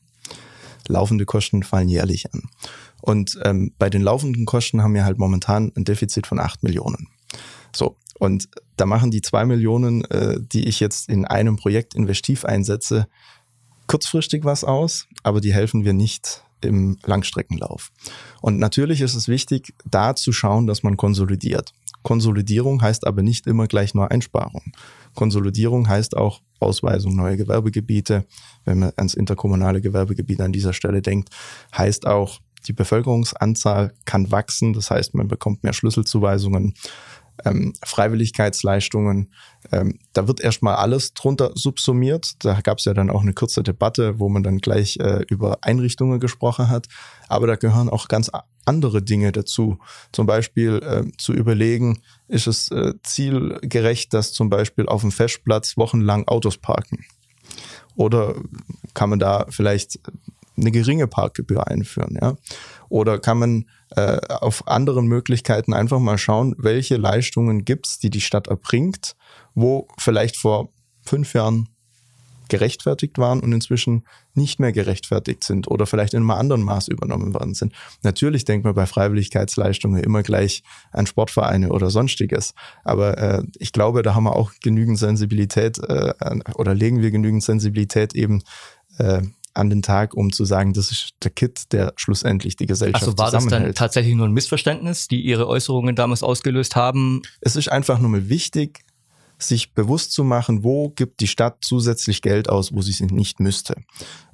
laufende 0.86 1.24
Kosten 1.24 1.64
fallen 1.64 1.88
jährlich 1.88 2.32
an. 2.32 2.42
Und 3.02 3.38
ähm, 3.42 3.74
bei 3.78 3.90
den 3.90 4.02
laufenden 4.02 4.46
Kosten 4.46 4.82
haben 4.82 4.94
wir 4.94 5.04
halt 5.04 5.18
momentan 5.18 5.72
ein 5.76 5.84
Defizit 5.84 6.26
von 6.26 6.38
acht 6.38 6.62
Millionen. 6.62 7.08
So, 7.74 7.96
und 8.18 8.48
da 8.76 8.86
machen 8.86 9.10
die 9.10 9.22
zwei 9.22 9.44
Millionen, 9.44 10.04
äh, 10.06 10.38
die 10.40 10.66
ich 10.68 10.80
jetzt 10.80 11.08
in 11.08 11.24
einem 11.24 11.56
Projekt 11.56 11.94
investiv 11.94 12.44
einsetze, 12.44 13.06
kurzfristig 13.86 14.44
was 14.44 14.64
aus, 14.64 15.06
aber 15.22 15.40
die 15.40 15.52
helfen 15.52 15.84
wir 15.84 15.92
nicht 15.92 16.42
im 16.60 16.96
Langstreckenlauf. 17.04 17.90
Und 18.40 18.58
natürlich 18.58 19.00
ist 19.00 19.14
es 19.14 19.28
wichtig, 19.28 19.74
da 19.84 20.16
zu 20.16 20.32
schauen, 20.32 20.66
dass 20.66 20.82
man 20.82 20.96
konsolidiert. 20.96 21.72
Konsolidierung 22.02 22.82
heißt 22.82 23.06
aber 23.06 23.22
nicht 23.22 23.46
immer 23.46 23.66
gleich 23.66 23.94
nur 23.94 24.10
Einsparung. 24.10 24.72
Konsolidierung 25.14 25.88
heißt 25.88 26.16
auch 26.16 26.42
Ausweisung 26.60 27.16
neuer 27.16 27.36
Gewerbegebiete. 27.36 28.26
Wenn 28.64 28.78
man 28.80 28.92
ans 28.96 29.14
interkommunale 29.14 29.80
Gewerbegebiet 29.80 30.40
an 30.40 30.52
dieser 30.52 30.72
Stelle 30.72 31.02
denkt, 31.02 31.30
heißt 31.76 32.06
auch, 32.06 32.40
die 32.66 32.72
Bevölkerungsanzahl 32.72 33.92
kann 34.04 34.30
wachsen. 34.30 34.72
Das 34.72 34.90
heißt, 34.90 35.14
man 35.14 35.28
bekommt 35.28 35.64
mehr 35.64 35.72
Schlüsselzuweisungen 35.72 36.74
ähm, 37.44 37.72
Freiwilligkeitsleistungen. 37.84 39.32
Ähm, 39.72 39.98
da 40.12 40.28
wird 40.28 40.40
erstmal 40.40 40.76
alles 40.76 41.14
drunter 41.14 41.52
subsumiert. 41.54 42.44
Da 42.44 42.60
gab 42.60 42.78
es 42.78 42.84
ja 42.84 42.94
dann 42.94 43.10
auch 43.10 43.22
eine 43.22 43.32
kurze 43.32 43.62
Debatte, 43.62 44.18
wo 44.18 44.28
man 44.28 44.42
dann 44.42 44.58
gleich 44.58 44.98
äh, 44.98 45.24
über 45.28 45.58
Einrichtungen 45.62 46.20
gesprochen 46.20 46.68
hat. 46.68 46.86
Aber 47.28 47.46
da 47.46 47.56
gehören 47.56 47.88
auch 47.88 48.08
ganz 48.08 48.30
andere 48.64 49.02
Dinge 49.02 49.32
dazu. 49.32 49.78
Zum 50.12 50.26
Beispiel 50.26 50.80
äh, 50.82 51.16
zu 51.18 51.32
überlegen, 51.32 52.00
ist 52.28 52.46
es 52.46 52.70
äh, 52.70 52.94
zielgerecht, 53.02 54.14
dass 54.14 54.32
zum 54.32 54.50
Beispiel 54.50 54.86
auf 54.86 55.02
dem 55.02 55.12
Festplatz 55.12 55.76
wochenlang 55.76 56.26
Autos 56.28 56.56
parken? 56.56 57.04
Oder 57.96 58.34
kann 58.94 59.10
man 59.10 59.18
da 59.18 59.46
vielleicht 59.50 60.00
eine 60.56 60.70
geringe 60.70 61.06
Parkgebühr 61.06 61.66
einführen? 61.68 62.18
Ja? 62.20 62.36
Oder 62.88 63.18
kann 63.18 63.38
man 63.38 63.64
äh, 63.90 64.18
auf 64.28 64.68
anderen 64.68 65.06
Möglichkeiten 65.06 65.72
einfach 65.72 65.98
mal 65.98 66.18
schauen, 66.18 66.54
welche 66.58 66.96
Leistungen 66.96 67.64
gibt's, 67.64 67.98
die 67.98 68.10
die 68.10 68.20
Stadt 68.20 68.48
erbringt, 68.48 69.16
wo 69.54 69.88
vielleicht 69.98 70.36
vor 70.36 70.68
fünf 71.02 71.34
Jahren 71.34 71.68
gerechtfertigt 72.48 73.18
waren 73.18 73.40
und 73.40 73.52
inzwischen 73.52 74.04
nicht 74.34 74.60
mehr 74.60 74.72
gerechtfertigt 74.72 75.44
sind 75.44 75.68
oder 75.68 75.86
vielleicht 75.86 76.14
in 76.14 76.20
einem 76.20 76.30
anderen 76.30 76.62
Maß 76.62 76.88
übernommen 76.88 77.34
worden 77.34 77.54
sind. 77.54 77.72
Natürlich 78.02 78.44
denkt 78.44 78.64
man 78.64 78.74
bei 78.74 78.86
Freiwilligkeitsleistungen 78.86 80.02
immer 80.02 80.22
gleich 80.22 80.62
an 80.92 81.06
Sportvereine 81.06 81.70
oder 81.70 81.90
sonstiges, 81.90 82.54
aber 82.84 83.18
äh, 83.18 83.42
ich 83.58 83.72
glaube, 83.72 84.02
da 84.02 84.14
haben 84.14 84.24
wir 84.24 84.36
auch 84.36 84.52
genügend 84.62 84.98
Sensibilität 84.98 85.78
äh, 85.78 86.12
oder 86.54 86.74
legen 86.74 87.00
wir 87.00 87.10
genügend 87.10 87.42
Sensibilität 87.42 88.14
eben 88.14 88.42
äh, 88.98 89.22
an 89.54 89.70
den 89.70 89.82
Tag, 89.82 90.14
um 90.14 90.32
zu 90.32 90.44
sagen, 90.44 90.72
das 90.72 90.90
ist 90.90 91.14
der 91.22 91.30
Kit, 91.30 91.72
der 91.72 91.92
schlussendlich 91.96 92.56
die 92.56 92.66
Gesellschaft 92.66 93.04
Also 93.04 93.18
war 93.18 93.30
das 93.30 93.46
dann 93.46 93.72
tatsächlich 93.74 94.14
nur 94.14 94.26
ein 94.26 94.32
Missverständnis, 94.32 95.08
die 95.08 95.20
Ihre 95.20 95.46
Äußerungen 95.46 95.94
damals 95.94 96.22
ausgelöst 96.22 96.76
haben? 96.76 97.22
Es 97.40 97.56
ist 97.56 97.68
einfach 97.68 97.98
nur 98.00 98.10
mal 98.10 98.28
wichtig, 98.28 98.84
sich 99.38 99.72
bewusst 99.72 100.12
zu 100.12 100.24
machen, 100.24 100.64
wo 100.64 100.90
gibt 100.90 101.20
die 101.20 101.28
Stadt 101.28 101.58
zusätzlich 101.60 102.22
Geld 102.22 102.48
aus, 102.48 102.72
wo 102.72 102.82
sie 102.82 102.90
es 102.90 103.00
nicht 103.00 103.40
müsste. 103.40 103.76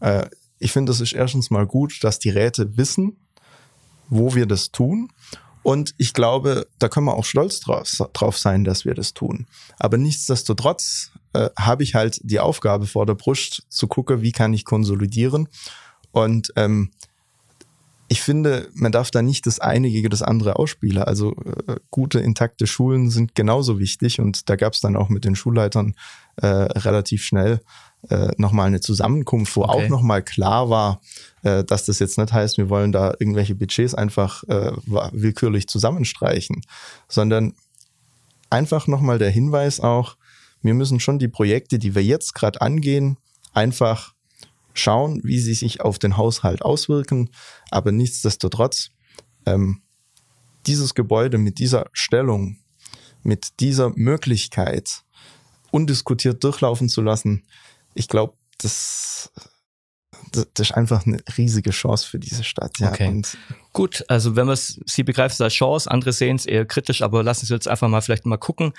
Äh, 0.00 0.26
ich 0.58 0.72
finde, 0.72 0.92
es 0.92 1.00
ist 1.00 1.12
erstens 1.12 1.50
mal 1.50 1.66
gut, 1.66 2.02
dass 2.02 2.18
die 2.18 2.30
Räte 2.30 2.76
wissen, 2.76 3.16
wo 4.08 4.34
wir 4.34 4.46
das 4.46 4.70
tun. 4.70 5.10
Und 5.62 5.94
ich 5.98 6.14
glaube, 6.14 6.66
da 6.78 6.88
können 6.88 7.06
wir 7.06 7.14
auch 7.14 7.24
stolz 7.24 7.60
drauf, 7.60 7.90
drauf 8.12 8.38
sein, 8.38 8.64
dass 8.64 8.84
wir 8.84 8.94
das 8.94 9.14
tun. 9.14 9.46
Aber 9.78 9.98
nichtsdestotrotz 9.98 11.12
äh, 11.32 11.50
habe 11.58 11.82
ich 11.82 11.94
halt 11.94 12.20
die 12.22 12.40
Aufgabe 12.40 12.86
vor 12.86 13.06
der 13.06 13.14
Brust 13.14 13.64
zu 13.68 13.86
gucken, 13.86 14.22
wie 14.22 14.32
kann 14.32 14.52
ich 14.52 14.64
konsolidieren. 14.64 15.48
Und 16.12 16.52
ähm, 16.56 16.90
ich 18.08 18.22
finde, 18.22 18.68
man 18.74 18.90
darf 18.90 19.12
da 19.12 19.22
nicht 19.22 19.46
das 19.46 19.60
eine 19.60 19.88
gegen 19.88 20.10
das 20.10 20.22
andere 20.22 20.56
ausspielen. 20.56 21.00
Also 21.04 21.36
äh, 21.68 21.76
gute, 21.92 22.18
intakte 22.18 22.66
Schulen 22.66 23.08
sind 23.08 23.36
genauso 23.36 23.78
wichtig 23.78 24.20
und 24.20 24.48
da 24.50 24.56
gab 24.56 24.72
es 24.72 24.80
dann 24.80 24.96
auch 24.96 25.08
mit 25.08 25.24
den 25.24 25.36
Schulleitern 25.36 25.94
äh, 26.34 26.46
relativ 26.46 27.22
schnell 27.22 27.60
äh, 28.08 28.32
nochmal 28.36 28.66
eine 28.66 28.80
Zusammenkunft, 28.80 29.54
wo 29.54 29.62
okay. 29.62 29.72
auch 29.72 29.88
nochmal 29.88 30.24
klar 30.24 30.70
war, 30.70 31.00
äh, 31.42 31.62
dass 31.62 31.84
das 31.84 32.00
jetzt 32.00 32.18
nicht 32.18 32.32
heißt, 32.32 32.58
wir 32.58 32.68
wollen 32.68 32.90
da 32.90 33.14
irgendwelche 33.20 33.54
Budgets 33.54 33.94
einfach 33.94 34.42
äh, 34.48 34.72
willkürlich 35.12 35.68
zusammenstreichen, 35.68 36.62
sondern 37.08 37.54
einfach 38.48 38.88
nochmal 38.88 39.18
der 39.18 39.30
Hinweis 39.30 39.78
auch, 39.78 40.16
wir 40.62 40.74
müssen 40.74 41.00
schon 41.00 41.18
die 41.18 41.28
Projekte, 41.28 41.78
die 41.78 41.94
wir 41.94 42.02
jetzt 42.02 42.34
gerade 42.34 42.60
angehen, 42.60 43.16
einfach 43.52 44.14
schauen, 44.74 45.20
wie 45.24 45.38
sie 45.38 45.54
sich 45.54 45.80
auf 45.80 45.98
den 45.98 46.16
Haushalt 46.16 46.62
auswirken. 46.62 47.30
Aber 47.70 47.92
nichtsdestotrotz, 47.92 48.90
ähm, 49.46 49.82
dieses 50.66 50.94
Gebäude 50.94 51.38
mit 51.38 51.58
dieser 51.58 51.86
Stellung, 51.92 52.58
mit 53.22 53.60
dieser 53.60 53.90
Möglichkeit 53.94 55.02
undiskutiert 55.70 56.42
durchlaufen 56.44 56.88
zu 56.88 57.00
lassen, 57.00 57.44
ich 57.94 58.08
glaube, 58.08 58.34
das, 58.58 59.32
das, 60.32 60.46
das 60.54 60.68
ist 60.68 60.76
einfach 60.76 61.06
eine 61.06 61.18
riesige 61.36 61.70
Chance 61.70 62.06
für 62.06 62.18
diese 62.18 62.44
Stadt. 62.44 62.78
Ja. 62.78 62.90
Okay. 62.90 63.08
Und 63.08 63.36
Gut, 63.72 64.04
also 64.08 64.36
wenn 64.36 64.46
man 64.46 64.54
es, 64.54 64.80
Sie 64.86 65.04
begreifen 65.04 65.34
es 65.34 65.40
als 65.40 65.54
Chance, 65.54 65.90
andere 65.90 66.12
sehen 66.12 66.36
es 66.36 66.46
eher 66.46 66.66
kritisch, 66.66 67.02
aber 67.02 67.22
lassen 67.22 67.46
Sie 67.46 67.54
uns 67.54 67.66
einfach 67.66 67.88
mal 67.88 68.00
vielleicht 68.00 68.26
mal 68.26 68.36
gucken. 68.36 68.72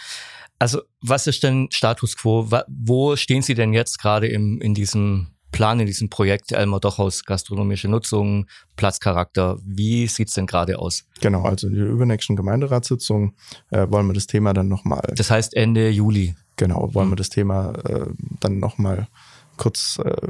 Also 0.61 0.83
was 1.01 1.25
ist 1.25 1.41
denn 1.41 1.69
Status 1.71 2.15
quo? 2.15 2.47
Wo 2.67 3.15
stehen 3.15 3.41
Sie 3.41 3.55
denn 3.55 3.73
jetzt 3.73 3.97
gerade 3.97 4.27
im, 4.27 4.61
in 4.61 4.75
diesem 4.75 5.29
Plan, 5.51 5.79
in 5.79 5.87
diesem 5.87 6.11
Projekt 6.11 6.51
Elmar 6.51 6.79
Dochhaus 6.79 7.25
gastronomische 7.25 7.87
Nutzung, 7.87 8.45
Platzcharakter? 8.75 9.57
Wie 9.65 10.05
sieht's 10.05 10.35
denn 10.35 10.45
gerade 10.45 10.77
aus? 10.77 11.05
genau, 11.19 11.45
also 11.45 11.65
in 11.65 11.73
der 11.73 11.87
übernächsten 11.87 12.35
Gemeinderatssitzung 12.35 13.33
äh, 13.71 13.87
wollen 13.89 14.05
wir 14.05 14.13
das 14.13 14.27
Thema 14.27 14.53
dann 14.53 14.67
nochmal 14.67 15.01
Das 15.15 15.31
heißt 15.31 15.55
Ende 15.55 15.89
Juli. 15.89 16.35
Genau, 16.57 16.93
wollen 16.93 17.09
wir 17.09 17.15
das 17.15 17.29
Thema 17.29 17.73
äh, 17.89 18.05
dann 18.39 18.59
nochmal 18.59 19.07
kurz 19.57 19.97
äh, 20.05 20.27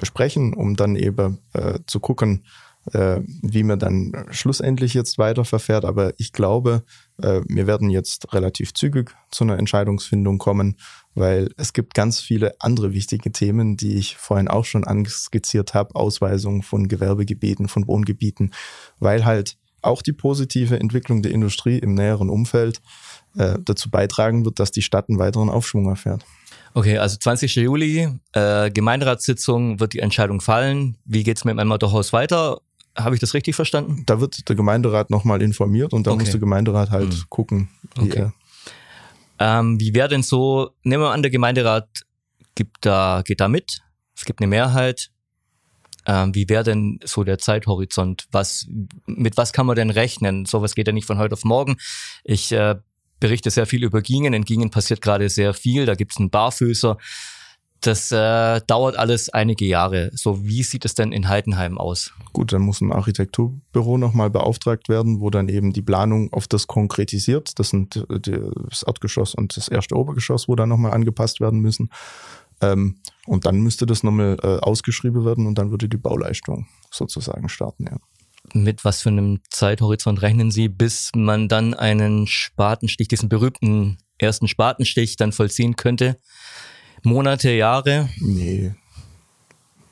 besprechen, 0.00 0.54
um 0.54 0.76
dann 0.76 0.96
eben 0.96 1.36
äh, 1.52 1.80
zu 1.86 2.00
gucken, 2.00 2.46
äh, 2.92 3.20
wie 3.42 3.62
man 3.62 3.78
dann 3.78 4.26
schlussendlich 4.30 4.94
jetzt 4.94 5.18
weiter 5.18 5.44
verfährt. 5.44 5.84
Aber 5.84 6.12
ich 6.18 6.32
glaube, 6.32 6.84
äh, 7.22 7.40
wir 7.48 7.66
werden 7.66 7.90
jetzt 7.90 8.32
relativ 8.32 8.74
zügig 8.74 9.14
zu 9.30 9.44
einer 9.44 9.58
Entscheidungsfindung 9.58 10.38
kommen, 10.38 10.76
weil 11.14 11.50
es 11.56 11.72
gibt 11.72 11.94
ganz 11.94 12.20
viele 12.20 12.54
andere 12.60 12.92
wichtige 12.92 13.32
Themen, 13.32 13.76
die 13.76 13.96
ich 13.96 14.16
vorhin 14.16 14.48
auch 14.48 14.64
schon 14.64 14.84
anskizziert 14.84 15.74
habe, 15.74 15.94
Ausweisung 15.94 16.62
von 16.62 16.88
Gewerbegebieten, 16.88 17.68
von 17.68 17.86
Wohngebieten, 17.86 18.52
weil 18.98 19.24
halt 19.24 19.56
auch 19.82 20.02
die 20.02 20.12
positive 20.12 20.78
Entwicklung 20.78 21.22
der 21.22 21.32
Industrie 21.32 21.78
im 21.78 21.94
näheren 21.94 22.28
Umfeld 22.28 22.80
äh, 23.36 23.56
dazu 23.64 23.90
beitragen 23.90 24.44
wird, 24.44 24.58
dass 24.58 24.70
die 24.70 24.82
Stadt 24.82 25.08
einen 25.08 25.18
weiteren 25.18 25.48
Aufschwung 25.48 25.88
erfährt. 25.88 26.24
Okay, 26.74 26.98
also 26.98 27.16
20. 27.16 27.56
Juli, 27.56 28.08
äh, 28.32 28.70
Gemeinderatssitzung 28.70 29.80
wird 29.80 29.94
die 29.94 30.00
Entscheidung 30.00 30.42
fallen. 30.42 30.98
Wie 31.06 31.22
geht's 31.22 31.44
mit 31.44 31.52
dem 31.52 31.58
Elmar 31.58 31.78
Dochhaus 31.78 32.12
weiter? 32.12 32.60
Habe 32.96 33.14
ich 33.14 33.20
das 33.20 33.34
richtig 33.34 33.54
verstanden? 33.54 34.02
Da 34.06 34.20
wird 34.20 34.48
der 34.48 34.56
Gemeinderat 34.56 35.10
nochmal 35.10 35.42
informiert 35.42 35.92
und 35.92 36.06
da 36.06 36.12
Okay. 36.12 36.20
muss 36.20 36.30
der 36.30 36.40
Gemeinderat 36.40 36.90
halt 36.90 37.12
Hm. 37.12 37.22
gucken, 37.28 37.68
wie 37.96 38.04
Okay. 38.04 38.30
Ähm, 39.38 39.78
wie 39.78 39.94
wäre 39.94 40.08
denn 40.08 40.22
so, 40.22 40.70
nehmen 40.82 41.02
wir 41.02 41.10
an, 41.10 41.22
der 41.22 41.30
Gemeinderat 41.30 41.88
gibt 42.54 42.86
da, 42.86 43.22
geht 43.24 43.40
da 43.40 43.48
mit, 43.48 43.82
es 44.16 44.24
gibt 44.24 44.40
eine 44.40 44.46
Mehrheit. 44.48 45.10
Ähm, 46.06 46.34
wie 46.34 46.48
wäre 46.48 46.62
denn 46.64 47.00
so 47.04 47.22
der 47.24 47.38
Zeithorizont? 47.38 48.28
Was, 48.32 48.66
mit 49.06 49.36
was 49.36 49.52
kann 49.52 49.66
man 49.66 49.76
denn 49.76 49.90
rechnen? 49.90 50.46
Sowas 50.46 50.74
geht 50.74 50.86
ja 50.86 50.92
nicht 50.92 51.04
von 51.06 51.18
heute 51.18 51.34
auf 51.34 51.44
morgen. 51.44 51.76
Ich 52.24 52.52
äh, 52.52 52.76
berichte 53.20 53.50
sehr 53.50 53.66
viel 53.66 53.82
über 53.82 54.00
Gingen. 54.02 54.32
In 54.32 54.44
Gingen 54.44 54.70
passiert 54.70 55.02
gerade 55.02 55.28
sehr 55.28 55.52
viel. 55.52 55.84
Da 55.84 55.96
gibt 55.96 56.12
es 56.12 56.18
einen 56.18 56.30
Barfüßer. 56.30 56.96
Das 57.80 58.10
äh, 58.10 58.60
dauert 58.66 58.96
alles 58.96 59.28
einige 59.28 59.64
Jahre. 59.64 60.10
So, 60.14 60.44
wie 60.44 60.62
sieht 60.62 60.84
es 60.84 60.94
denn 60.94 61.12
in 61.12 61.28
Heidenheim 61.28 61.78
aus? 61.78 62.12
Gut, 62.32 62.52
dann 62.52 62.62
muss 62.62 62.80
ein 62.80 62.92
Architekturbüro 62.92 63.98
nochmal 63.98 64.30
beauftragt 64.30 64.88
werden, 64.88 65.20
wo 65.20 65.30
dann 65.30 65.48
eben 65.48 65.72
die 65.72 65.82
Planung 65.82 66.32
auf 66.32 66.48
das 66.48 66.66
konkretisiert. 66.66 67.58
Das 67.58 67.68
sind 67.70 67.96
äh, 67.96 68.20
das 68.68 68.82
Erdgeschoss 68.82 69.34
und 69.34 69.56
das 69.56 69.68
erste 69.68 69.94
Obergeschoss, 69.94 70.48
wo 70.48 70.56
dann 70.56 70.68
nochmal 70.68 70.92
angepasst 70.92 71.40
werden 71.40 71.60
müssen. 71.60 71.90
Ähm, 72.60 72.96
und 73.26 73.44
dann 73.44 73.60
müsste 73.60 73.86
das 73.86 74.02
nochmal 74.02 74.36
äh, 74.42 74.58
ausgeschrieben 74.58 75.24
werden 75.24 75.46
und 75.46 75.56
dann 75.56 75.70
würde 75.70 75.88
die 75.88 75.98
Bauleistung 75.98 76.66
sozusagen 76.90 77.48
starten. 77.48 77.86
Ja. 77.90 77.98
Mit 78.52 78.84
was 78.84 79.02
für 79.02 79.10
einem 79.10 79.40
Zeithorizont 79.50 80.22
rechnen 80.22 80.50
Sie, 80.50 80.68
bis 80.68 81.10
man 81.14 81.48
dann 81.48 81.74
einen 81.74 82.26
Spatenstich, 82.26 83.08
diesen 83.08 83.28
berühmten 83.28 83.98
ersten 84.18 84.48
Spatenstich 84.48 85.16
dann 85.16 85.32
vollziehen 85.32 85.76
könnte? 85.76 86.18
Monate, 87.06 87.52
Jahre? 87.52 88.08
Nee, 88.18 88.74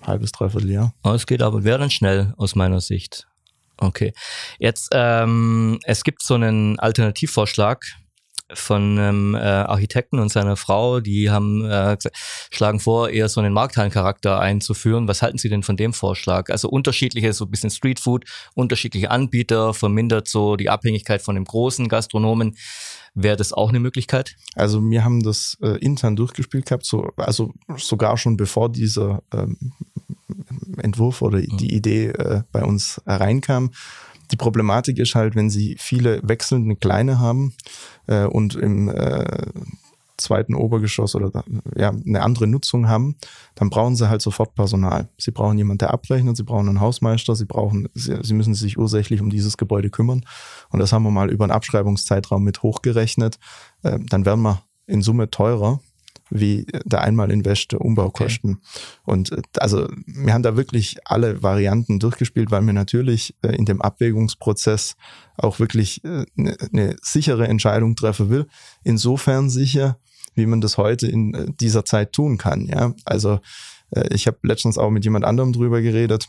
halbes, 0.02 0.32
dreiviertel 0.32 0.68
Jahr. 0.68 0.94
Oh, 1.04 1.10
Es 1.10 1.26
geht 1.26 1.42
aber, 1.42 1.62
wäre 1.62 1.78
dann 1.78 1.90
schnell 1.90 2.34
aus 2.38 2.56
meiner 2.56 2.80
Sicht. 2.80 3.28
Okay. 3.76 4.12
Jetzt, 4.58 4.88
ähm, 4.92 5.78
es 5.84 6.02
gibt 6.02 6.24
so 6.24 6.34
einen 6.34 6.76
Alternativvorschlag 6.80 7.84
von 8.52 8.98
einem 8.98 9.36
äh, 9.36 9.38
Architekten 9.38 10.18
und 10.18 10.28
seiner 10.30 10.56
Frau, 10.56 10.98
die 10.98 11.30
haben 11.30 11.64
äh, 11.64 11.96
schlagen 12.50 12.80
vor, 12.80 13.08
eher 13.10 13.28
so 13.28 13.40
einen 13.40 13.54
Markthallencharakter 13.54 14.40
einzuführen. 14.40 15.06
Was 15.06 15.22
halten 15.22 15.38
Sie 15.38 15.48
denn 15.48 15.62
von 15.62 15.76
dem 15.76 15.92
Vorschlag? 15.92 16.50
Also 16.50 16.68
unterschiedliche, 16.68 17.32
so 17.32 17.44
ein 17.44 17.50
bisschen 17.52 17.70
Streetfood, 17.70 18.24
unterschiedliche 18.54 19.12
Anbieter, 19.12 19.72
vermindert 19.72 20.26
so 20.26 20.56
die 20.56 20.68
Abhängigkeit 20.68 21.22
von 21.22 21.36
dem 21.36 21.44
großen 21.44 21.86
Gastronomen. 21.88 22.56
Wäre 23.14 23.36
das 23.36 23.52
auch 23.52 23.68
eine 23.68 23.80
Möglichkeit? 23.80 24.36
Also 24.56 24.82
wir 24.82 25.04
haben 25.04 25.22
das 25.22 25.56
äh, 25.62 25.78
intern 25.78 26.16
durchgespielt 26.16 26.66
gehabt, 26.66 26.84
so, 26.84 27.12
also 27.16 27.52
sogar 27.76 28.18
schon 28.18 28.36
bevor 28.36 28.70
dieser 28.70 29.22
ähm, 29.32 29.56
Entwurf 30.78 31.22
oder 31.22 31.40
die 31.40 31.74
Idee 31.74 32.08
äh, 32.08 32.42
bei 32.50 32.64
uns 32.64 33.00
reinkam. 33.06 33.70
Die 34.32 34.36
Problematik 34.36 34.98
ist 34.98 35.14
halt, 35.14 35.36
wenn 35.36 35.50
Sie 35.50 35.76
viele 35.78 36.20
wechselnde 36.26 36.76
Kleine 36.76 37.20
haben 37.20 37.54
äh, 38.06 38.24
und 38.24 38.56
im 38.56 38.88
äh, 38.88 39.46
zweiten 40.16 40.54
Obergeschoss 40.54 41.14
oder 41.14 41.44
ja, 41.76 41.90
eine 41.90 42.22
andere 42.22 42.46
Nutzung 42.46 42.88
haben, 42.88 43.16
dann 43.54 43.70
brauchen 43.70 43.96
sie 43.96 44.08
halt 44.08 44.22
sofort 44.22 44.54
Personal. 44.54 45.08
Sie 45.18 45.30
brauchen 45.30 45.58
jemanden, 45.58 45.78
der 45.78 45.92
abrechnet, 45.92 46.36
sie 46.36 46.44
brauchen 46.44 46.68
einen 46.68 46.80
Hausmeister, 46.80 47.34
sie 47.34 47.46
brauchen, 47.46 47.88
sie, 47.94 48.18
sie 48.22 48.34
müssen 48.34 48.54
sich 48.54 48.78
ursächlich 48.78 49.20
um 49.20 49.30
dieses 49.30 49.56
Gebäude 49.56 49.90
kümmern. 49.90 50.24
Und 50.70 50.78
das 50.78 50.92
haben 50.92 51.02
wir 51.02 51.10
mal 51.10 51.30
über 51.30 51.44
einen 51.44 51.52
Abschreibungszeitraum 51.52 52.42
mit 52.42 52.62
hochgerechnet. 52.62 53.38
Äh, 53.82 53.98
dann 54.08 54.24
werden 54.24 54.42
wir 54.42 54.62
in 54.86 55.02
Summe 55.02 55.30
teurer 55.30 55.80
wie 56.34 56.66
der 56.84 57.00
Einmalinvest 57.02 57.72
der 57.72 57.80
Umbaukosten. 57.80 58.60
Und 59.04 59.30
äh, 59.32 59.40
also 59.58 59.88
wir 60.06 60.34
haben 60.34 60.42
da 60.42 60.56
wirklich 60.56 60.96
alle 61.04 61.42
Varianten 61.42 62.00
durchgespielt, 62.00 62.50
weil 62.50 62.62
wir 62.62 62.72
natürlich 62.72 63.36
äh, 63.42 63.54
in 63.54 63.64
dem 63.64 63.80
Abwägungsprozess 63.80 64.96
auch 65.36 65.60
wirklich 65.60 66.02
eine 66.04 66.22
äh, 66.22 66.26
ne- 66.34 66.56
ne 66.72 66.96
sichere 67.00 67.46
Entscheidung 67.46 67.94
treffen 67.94 68.30
will. 68.30 68.46
Insofern 68.82 69.48
sicher, 69.48 69.98
wie 70.34 70.46
man 70.46 70.60
das 70.60 70.76
heute 70.76 71.06
in 71.06 71.54
dieser 71.60 71.84
Zeit 71.84 72.12
tun 72.12 72.36
kann. 72.36 72.66
Ja, 72.66 72.92
also 73.04 73.38
ich 74.10 74.26
habe 74.26 74.38
letztens 74.42 74.76
auch 74.76 74.90
mit 74.90 75.04
jemand 75.04 75.24
anderem 75.24 75.52
drüber 75.52 75.80
geredet. 75.80 76.26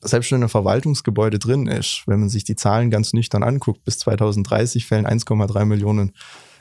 Selbst 0.00 0.30
wenn 0.30 0.42
ein 0.44 0.48
Verwaltungsgebäude 0.48 1.40
drin 1.40 1.66
ist, 1.66 2.04
wenn 2.06 2.20
man 2.20 2.28
sich 2.28 2.44
die 2.44 2.54
Zahlen 2.54 2.90
ganz 2.90 3.12
nüchtern 3.12 3.42
anguckt, 3.42 3.82
bis 3.84 3.98
2030 3.98 4.86
fällen 4.86 5.06
1,3 5.06 5.64
Millionen 5.64 6.12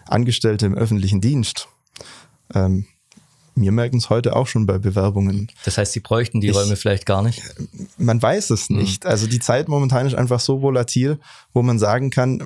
Angestellte 0.08 0.66
im 0.66 0.74
öffentlichen 0.74 1.22
Dienst. 1.22 1.68
Ähm, 2.54 2.86
wir 3.56 3.72
merken 3.74 3.98
es 3.98 4.10
heute 4.10 4.36
auch 4.38 4.48
schon 4.48 4.66
bei 4.66 4.78
Bewerbungen. 4.78 5.52
Das 5.66 5.78
heißt, 5.78 5.92
Sie 5.92 6.00
bräuchten 6.00 6.40
die 6.40 6.48
Ich- 6.48 6.56
Räume 6.56 6.76
vielleicht 6.78 7.06
gar 7.06 7.22
nicht. 7.22 7.42
Man 7.98 8.22
weiß 8.22 8.52
es 8.52 8.70
nicht. 8.70 9.06
Also 9.06 9.28
die 9.28 9.40
Zeit 9.40 9.68
momentan 9.68 10.06
ist 10.08 10.16
einfach 10.16 10.40
so 10.40 10.62
volatil, 10.62 11.20
wo 11.54 11.62
man 11.62 11.78
sagen 11.78 12.10
kann, 12.10 12.46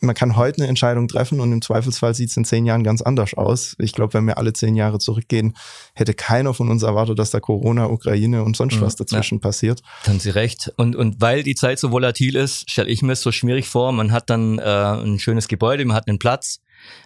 man 0.00 0.14
kann 0.14 0.36
heute 0.36 0.58
eine 0.58 0.68
Entscheidung 0.68 1.08
treffen 1.08 1.40
und 1.40 1.50
im 1.50 1.62
Zweifelsfall 1.62 2.14
sieht 2.14 2.28
es 2.30 2.36
in 2.36 2.44
zehn 2.44 2.66
Jahren 2.66 2.84
ganz 2.84 3.00
anders 3.02 3.34
aus. 3.34 3.74
Ich 3.78 3.92
glaube, 3.94 4.14
wenn 4.14 4.26
wir 4.26 4.38
alle 4.38 4.52
zehn 4.52 4.76
Jahre 4.76 4.98
zurückgehen, 4.98 5.56
hätte 5.94 6.14
keiner 6.14 6.52
von 6.54 6.68
uns 6.68 6.82
erwartet, 6.84 7.18
dass 7.18 7.30
da 7.30 7.40
Corona, 7.40 7.86
Ukraine 7.86 8.44
und 8.44 8.54
sonst 8.56 8.76
Mhm, 8.76 8.82
was 8.82 8.96
dazwischen 8.96 9.40
passiert. 9.40 9.82
Da 10.04 10.10
haben 10.12 10.20
Sie 10.20 10.30
recht. 10.30 10.72
Und, 10.76 10.94
und 10.94 11.20
weil 11.20 11.42
die 11.42 11.54
Zeit 11.56 11.78
so 11.80 11.90
volatil 11.90 12.36
ist, 12.36 12.70
stelle 12.70 12.90
ich 12.90 13.02
mir 13.02 13.12
es 13.12 13.22
so 13.22 13.32
schwierig 13.32 13.66
vor. 13.68 13.90
Man 13.92 14.12
hat 14.12 14.30
dann 14.30 14.58
äh, 14.58 14.62
ein 14.62 15.18
schönes 15.18 15.48
Gebäude, 15.48 15.84
man 15.84 15.96
hat 15.96 16.06
einen 16.06 16.18
Platz, 16.20 16.60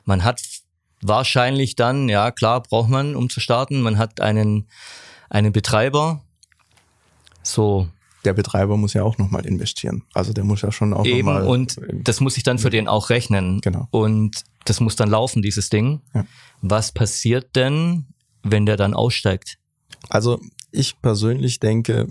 man 0.05 0.25
hat 0.25 0.43
wahrscheinlich 1.03 1.77
dann, 1.77 2.09
ja 2.09 2.31
klar, 2.31 2.63
braucht 2.63 2.89
man, 2.89 3.17
um 3.17 3.29
zu 3.29 3.41
starten, 3.41 3.81
man 3.81 3.99
hat 3.99 4.21
einen, 4.21 4.67
einen 5.31 5.53
Betreiber. 5.53 6.23
So, 7.43 7.89
Der 8.25 8.33
Betreiber 8.33 8.77
muss 8.77 8.95
ja 8.95 9.03
auch 9.03 9.19
nochmal 9.19 9.47
investieren. 9.47 10.03
Also 10.15 10.33
der 10.33 10.45
muss 10.45 10.63
ja 10.63 10.73
schon 10.73 10.93
auch 10.93 11.05
eben, 11.05 11.29
nochmal. 11.29 11.47
und 11.47 11.81
das 11.93 12.21
muss 12.21 12.37
ich 12.37 12.43
dann 12.43 12.59
für 12.59 12.71
den 12.71 12.89
auch 12.89 13.11
rechnen. 13.11 13.61
Genau. 13.61 13.87
Und 13.91 14.45
das 14.65 14.81
muss 14.81 14.97
dann 14.97 15.11
laufen, 15.11 15.43
dieses 15.43 15.69
Ding. 15.69 16.01
Ja. 16.15 16.27
Was 16.61 16.91
passiert 16.93 17.55
denn, 17.55 18.07
wenn 18.43 18.67
der 18.67 18.77
dann 18.77 18.95
aussteigt? 18.95 19.59
Also 20.09 20.41
ich 20.73 21.01
persönlich 21.01 21.61
denke, 21.61 22.09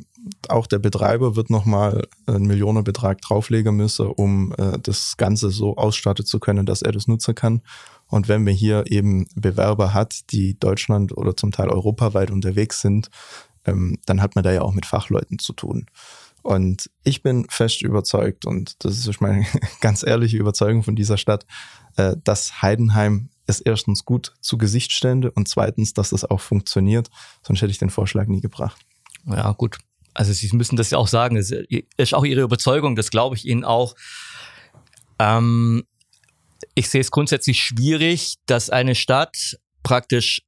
auch 0.47 0.67
der 0.67 0.79
Betreiber 0.79 1.35
wird 1.35 1.49
nochmal 1.49 2.07
einen 2.25 2.45
Millionenbetrag 2.45 3.21
drauflegen 3.21 3.75
müssen, 3.75 4.07
um 4.07 4.53
äh, 4.57 4.79
das 4.81 5.17
Ganze 5.17 5.49
so 5.51 5.75
ausstatten 5.75 6.25
zu 6.25 6.39
können, 6.39 6.65
dass 6.65 6.81
er 6.81 6.91
das 6.91 7.07
nutzen 7.07 7.35
kann. 7.35 7.61
Und 8.07 8.27
wenn 8.27 8.45
wir 8.45 8.53
hier 8.53 8.85
eben 8.87 9.27
Bewerber 9.35 9.93
hat, 9.93 10.31
die 10.31 10.59
Deutschland 10.59 11.15
oder 11.17 11.35
zum 11.35 11.51
Teil 11.51 11.69
europaweit 11.69 12.31
unterwegs 12.31 12.81
sind, 12.81 13.09
ähm, 13.65 13.99
dann 14.05 14.21
hat 14.21 14.35
man 14.35 14.43
da 14.43 14.51
ja 14.51 14.61
auch 14.61 14.73
mit 14.73 14.85
Fachleuten 14.85 15.39
zu 15.39 15.53
tun. 15.53 15.87
Und 16.43 16.91
ich 17.03 17.23
bin 17.23 17.47
fest 17.49 17.81
überzeugt, 17.81 18.45
und 18.45 18.85
das 18.85 19.07
ist 19.07 19.19
meine 19.19 19.45
ganz 19.81 20.05
ehrliche 20.05 20.37
Überzeugung 20.37 20.83
von 20.83 20.95
dieser 20.95 21.17
Stadt, 21.17 21.45
äh, 21.95 22.15
dass 22.23 22.61
Heidenheim 22.61 23.29
es 23.47 23.61
erstens 23.61 24.05
gut 24.05 24.33
zu 24.41 24.57
Gesicht 24.57 24.91
stände 24.91 25.31
und 25.31 25.47
zweitens, 25.47 25.93
dass 25.93 26.11
das 26.11 26.23
auch 26.23 26.41
funktioniert. 26.41 27.09
Sonst 27.41 27.61
hätte 27.61 27.71
ich 27.71 27.79
den 27.79 27.89
Vorschlag 27.89 28.27
nie 28.27 28.41
gebracht. 28.41 28.79
Ja, 29.25 29.51
gut. 29.53 29.77
Also 30.13 30.33
Sie 30.33 30.55
müssen 30.55 30.75
das 30.75 30.91
ja 30.91 30.97
auch 30.97 31.07
sagen. 31.07 31.35
Es 31.35 31.51
ist 31.51 32.13
auch 32.13 32.25
Ihre 32.25 32.41
Überzeugung, 32.41 32.95
das 32.95 33.11
glaube 33.11 33.35
ich 33.35 33.45
Ihnen 33.45 33.63
auch. 33.63 33.95
Ähm, 35.19 35.83
ich 36.75 36.89
sehe 36.89 37.01
es 37.01 37.11
grundsätzlich 37.11 37.59
schwierig, 37.61 38.35
dass 38.45 38.69
eine 38.69 38.95
Stadt 38.95 39.57
praktisch 39.81 40.41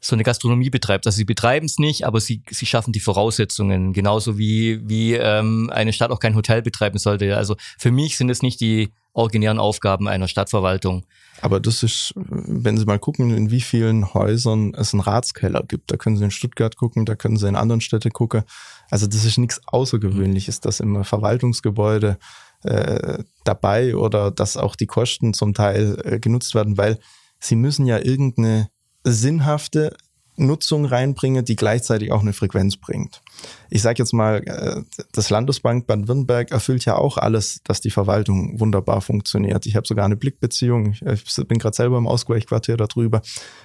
so 0.00 0.14
eine 0.14 0.22
Gastronomie 0.22 0.70
betreibt. 0.70 1.06
Also 1.06 1.16
sie 1.16 1.24
betreiben 1.24 1.66
es 1.66 1.78
nicht, 1.78 2.04
aber 2.04 2.20
sie, 2.20 2.42
sie 2.50 2.66
schaffen 2.66 2.92
die 2.92 3.00
Voraussetzungen, 3.00 3.92
genauso 3.92 4.38
wie, 4.38 4.80
wie 4.88 5.14
ähm, 5.14 5.70
eine 5.72 5.92
Stadt 5.92 6.10
auch 6.10 6.20
kein 6.20 6.36
Hotel 6.36 6.62
betreiben 6.62 6.98
sollte. 6.98 7.36
Also 7.36 7.56
für 7.78 7.90
mich 7.90 8.16
sind 8.16 8.30
es 8.30 8.42
nicht 8.42 8.60
die 8.60 8.90
originären 9.14 9.58
Aufgaben 9.58 10.08
einer 10.08 10.28
Stadtverwaltung. 10.28 11.06
Aber 11.40 11.58
das 11.58 11.82
ist, 11.82 12.12
wenn 12.16 12.76
Sie 12.76 12.84
mal 12.84 12.98
gucken, 12.98 13.34
in 13.34 13.50
wie 13.50 13.62
vielen 13.62 14.12
Häusern 14.12 14.74
es 14.74 14.92
einen 14.92 15.00
Ratskeller 15.00 15.62
gibt. 15.66 15.90
Da 15.90 15.96
können 15.96 16.16
Sie 16.16 16.24
in 16.24 16.30
Stuttgart 16.30 16.76
gucken, 16.76 17.06
da 17.06 17.14
können 17.14 17.38
Sie 17.38 17.48
in 17.48 17.56
anderen 17.56 17.80
Städten 17.80 18.12
gucken. 18.12 18.42
Also 18.90 19.06
das 19.06 19.24
ist 19.24 19.38
nichts 19.38 19.60
Außergewöhnliches, 19.66 20.60
dass 20.60 20.80
im 20.80 21.02
Verwaltungsgebäude 21.02 22.18
äh, 22.66 23.24
dabei 23.44 23.96
oder 23.96 24.30
dass 24.30 24.56
auch 24.56 24.76
die 24.76 24.86
Kosten 24.86 25.34
zum 25.34 25.54
Teil 25.54 26.00
äh, 26.04 26.18
genutzt 26.20 26.54
werden, 26.54 26.76
weil 26.76 26.98
Sie 27.38 27.56
müssen 27.56 27.86
ja 27.86 27.98
irgendeine 27.98 28.68
sinnhafte 29.04 29.96
Nutzung 30.36 30.84
reinbringe, 30.84 31.42
die 31.42 31.56
gleichzeitig 31.56 32.12
auch 32.12 32.20
eine 32.20 32.32
Frequenz 32.32 32.76
bringt. 32.76 33.22
Ich 33.70 33.82
sage 33.82 33.98
jetzt 33.98 34.12
mal, 34.12 34.42
äh, 34.46 34.82
das 35.12 35.30
Landesbank 35.30 35.86
Baden-Württemberg 35.86 36.50
erfüllt 36.50 36.84
ja 36.84 36.96
auch 36.96 37.16
alles, 37.16 37.60
dass 37.64 37.80
die 37.80 37.90
Verwaltung 37.90 38.60
wunderbar 38.60 39.00
funktioniert. 39.00 39.66
Ich 39.66 39.76
habe 39.76 39.86
sogar 39.86 40.04
eine 40.04 40.16
Blickbeziehung. 40.16 40.92
Ich 40.92 41.48
bin 41.48 41.58
gerade 41.58 41.76
selber 41.76 41.98
im 41.98 42.06
Ausgleichquartier 42.06 42.76
darüber. 42.76 43.22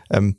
Ähm, 0.10 0.38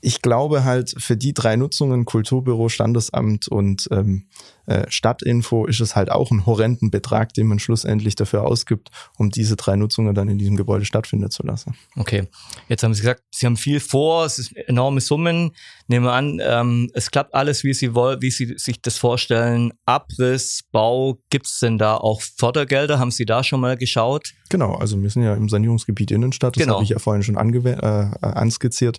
ich 0.00 0.20
glaube 0.20 0.64
halt, 0.64 0.94
für 0.98 1.16
die 1.16 1.32
drei 1.32 1.56
Nutzungen, 1.56 2.04
Kulturbüro, 2.04 2.68
Standesamt 2.68 3.48
und 3.48 3.88
ähm, 3.90 4.26
äh, 4.66 4.84
Stadtinfo, 4.88 5.66
ist 5.66 5.80
es 5.80 5.96
halt 5.96 6.10
auch 6.10 6.30
ein 6.30 6.46
horrenden 6.46 6.90
Betrag, 6.90 7.32
den 7.34 7.46
man 7.46 7.58
schlussendlich 7.58 8.14
dafür 8.14 8.44
ausgibt, 8.44 8.90
um 9.16 9.30
diese 9.30 9.56
drei 9.56 9.76
Nutzungen 9.76 10.14
dann 10.14 10.28
in 10.28 10.38
diesem 10.38 10.56
Gebäude 10.56 10.84
stattfinden 10.84 11.30
zu 11.30 11.42
lassen. 11.44 11.74
Okay, 11.96 12.28
jetzt 12.68 12.82
haben 12.82 12.94
Sie 12.94 13.02
gesagt, 13.02 13.22
Sie 13.30 13.46
haben 13.46 13.56
viel 13.56 13.80
vor, 13.80 14.24
es 14.24 14.38
ist 14.38 14.56
enorme 14.56 15.00
Summen. 15.00 15.52
Nehmen 15.88 16.06
wir 16.06 16.12
an, 16.12 16.40
ähm, 16.42 16.90
es 16.94 17.10
klappt 17.10 17.34
alles, 17.34 17.64
wie 17.64 17.74
Sie 17.74 17.94
wollen, 17.94 18.22
wie 18.22 18.30
Sie 18.30 18.54
sich 18.56 18.80
das 18.80 18.96
vorstellen. 18.96 19.72
Abriss, 19.86 20.62
Bau, 20.72 21.18
gibt 21.30 21.46
es 21.46 21.58
denn 21.58 21.78
da 21.78 21.96
auch 21.96 22.20
Fördergelder? 22.20 22.98
Haben 22.98 23.10
Sie 23.10 23.26
da 23.26 23.44
schon 23.44 23.60
mal 23.60 23.76
geschaut? 23.76 24.32
Genau, 24.50 24.74
also 24.74 25.02
wir 25.02 25.10
sind 25.10 25.24
ja 25.24 25.34
im 25.34 25.48
Sanierungsgebiet 25.48 26.10
Innenstadt, 26.10 26.56
das 26.56 26.62
genau. 26.62 26.74
habe 26.74 26.84
ich 26.84 26.90
ja 26.90 26.98
vorhin 26.98 27.22
schon 27.22 27.36
äh, 27.36 27.78
anskizziert. 28.20 28.98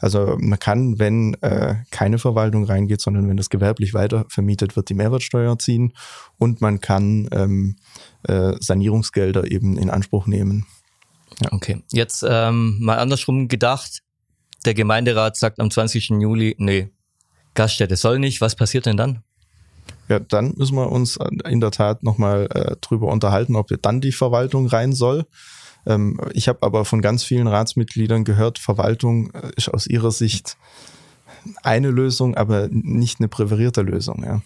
Also 0.00 0.36
man 0.38 0.58
kann, 0.58 0.98
wenn 0.98 1.34
äh, 1.42 1.76
keine 1.90 2.18
Verwaltung 2.18 2.64
reingeht, 2.64 3.00
sondern 3.00 3.28
wenn 3.28 3.36
das 3.36 3.50
gewerblich 3.50 3.94
weiter 3.94 4.26
vermietet 4.28 4.76
wird, 4.76 4.88
die 4.88 4.94
Mehrwertsteuer 5.06 5.58
ziehen 5.58 5.92
und 6.38 6.60
man 6.60 6.80
kann 6.80 7.28
ähm, 7.32 7.76
äh, 8.24 8.54
Sanierungsgelder 8.60 9.50
eben 9.50 9.78
in 9.78 9.90
Anspruch 9.90 10.26
nehmen. 10.26 10.66
Ja. 11.40 11.52
Okay, 11.52 11.82
jetzt 11.92 12.24
ähm, 12.28 12.78
mal 12.80 12.98
andersrum 12.98 13.48
gedacht. 13.48 14.02
Der 14.64 14.74
Gemeinderat 14.74 15.36
sagt 15.36 15.60
am 15.60 15.70
20. 15.70 16.10
Juli, 16.20 16.56
nee, 16.58 16.90
Gaststätte 17.54 17.96
soll 17.96 18.18
nicht. 18.18 18.40
Was 18.40 18.56
passiert 18.56 18.86
denn 18.86 18.96
dann? 18.96 19.22
Ja, 20.08 20.20
dann 20.20 20.54
müssen 20.56 20.76
wir 20.76 20.90
uns 20.90 21.18
in 21.44 21.60
der 21.60 21.70
Tat 21.70 22.02
nochmal 22.02 22.48
äh, 22.52 22.76
drüber 22.80 23.08
unterhalten, 23.08 23.56
ob 23.56 23.68
dann 23.82 24.00
die 24.00 24.12
Verwaltung 24.12 24.66
rein 24.66 24.92
soll. 24.92 25.26
Ähm, 25.86 26.20
ich 26.32 26.48
habe 26.48 26.62
aber 26.62 26.84
von 26.84 27.02
ganz 27.02 27.24
vielen 27.24 27.46
Ratsmitgliedern 27.46 28.24
gehört, 28.24 28.58
Verwaltung 28.58 29.30
äh, 29.32 29.50
ist 29.56 29.68
aus 29.68 29.86
ihrer 29.86 30.10
Sicht 30.10 30.56
eine 31.62 31.90
Lösung, 31.90 32.36
aber 32.36 32.68
nicht 32.70 33.20
eine 33.20 33.28
präferierte 33.28 33.82
Lösung. 33.82 34.24
Ja. 34.24 34.42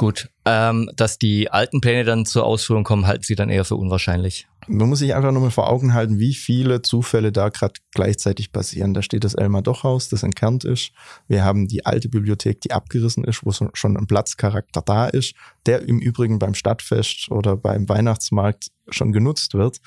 Gut, 0.00 0.30
ähm, 0.46 0.88
dass 0.96 1.18
die 1.18 1.50
alten 1.50 1.82
Pläne 1.82 2.04
dann 2.04 2.24
zur 2.24 2.46
Ausführung 2.46 2.84
kommen, 2.84 3.06
halten 3.06 3.22
Sie 3.22 3.34
dann 3.34 3.50
eher 3.50 3.66
für 3.66 3.76
unwahrscheinlich. 3.76 4.48
Man 4.66 4.88
muss 4.88 5.00
sich 5.00 5.14
einfach 5.14 5.30
nochmal 5.30 5.50
vor 5.50 5.68
Augen 5.68 5.92
halten, 5.92 6.18
wie 6.18 6.32
viele 6.32 6.80
Zufälle 6.80 7.32
da 7.32 7.50
gerade 7.50 7.74
gleichzeitig 7.92 8.50
passieren. 8.50 8.94
Da 8.94 9.02
steht 9.02 9.24
das 9.24 9.34
Elmar 9.34 9.60
Doch-Haus, 9.60 10.08
das 10.08 10.22
entkernt 10.22 10.64
ist. 10.64 10.92
Wir 11.28 11.44
haben 11.44 11.68
die 11.68 11.84
alte 11.84 12.08
Bibliothek, 12.08 12.62
die 12.62 12.72
abgerissen 12.72 13.24
ist, 13.24 13.44
wo 13.44 13.52
schon 13.52 13.98
ein 13.98 14.06
Platzcharakter 14.06 14.80
da 14.80 15.06
ist, 15.06 15.34
der 15.66 15.82
im 15.82 15.98
Übrigen 15.98 16.38
beim 16.38 16.54
Stadtfest 16.54 17.30
oder 17.30 17.58
beim 17.58 17.86
Weihnachtsmarkt 17.86 18.68
schon 18.88 19.12
genutzt 19.12 19.52
wird. 19.52 19.82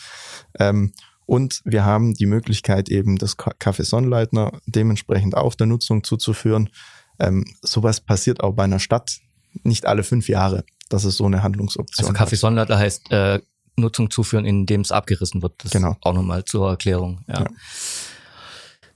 Ähm, 0.59 0.93
und 1.25 1.61
wir 1.65 1.85
haben 1.85 2.13
die 2.13 2.27
Möglichkeit 2.27 2.87
eben 2.87 3.17
das 3.17 3.35
Café 3.35 3.83
Sonnleitner 3.83 4.51
dementsprechend 4.67 5.35
auch 5.35 5.55
der 5.55 5.65
Nutzung 5.65 6.03
zuzuführen. 6.03 6.69
Ähm, 7.17 7.45
sowas 7.63 7.99
passiert 7.99 8.43
auch 8.43 8.53
bei 8.53 8.65
einer 8.65 8.77
Stadt 8.77 9.22
nicht 9.63 9.85
alle 9.85 10.03
fünf 10.03 10.27
Jahre. 10.27 10.63
Das 10.89 11.05
ist 11.05 11.17
so 11.17 11.25
eine 11.25 11.43
Handlungsoption. 11.43 12.05
Also 12.05 12.13
Kaffee 12.13 12.35
Sonnleitner 12.35 12.77
heißt 12.77 13.11
äh, 13.11 13.39
Nutzung 13.75 14.09
zuführen, 14.11 14.45
indem 14.45 14.81
es 14.81 14.91
abgerissen 14.91 15.41
wird. 15.41 15.53
Das 15.63 15.71
genau. 15.71 15.97
auch 16.01 16.13
nochmal 16.13 16.45
zur 16.45 16.69
Erklärung. 16.69 17.23
Ja. 17.27 17.41
ja. 17.41 17.47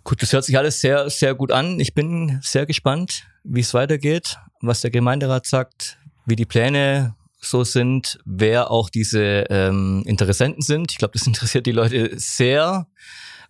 Gut, 0.04 0.22
das 0.22 0.32
hört 0.32 0.46
sich 0.46 0.58
alles 0.58 0.80
sehr, 0.80 1.10
sehr 1.10 1.36
gut 1.36 1.52
an. 1.52 1.80
Ich 1.80 1.93
bin 1.93 2.39
sehr 2.41 2.65
gespannt, 2.65 3.28
wie 3.43 3.60
es 3.60 3.74
weitergeht, 3.74 4.38
was 4.62 4.82
der 4.82 4.91
Gemeinderat 4.91 5.46
sagt, 5.46 5.98
wie 6.26 6.36
die 6.36 6.46
Pläne 6.46 7.15
so 7.39 7.63
sind, 7.63 8.20
wer 8.26 8.72
auch 8.72 8.89
diese 8.89 9.46
ähm, 9.50 10.04
Interessenten 10.06 10.62
sind. 10.62 10.91
Ich 10.91 10.98
glaube, 10.98 11.13
das 11.13 11.28
interessiert 11.28 11.65
die 11.65 11.72
Leute 11.72 12.12
sehr, 12.15 12.88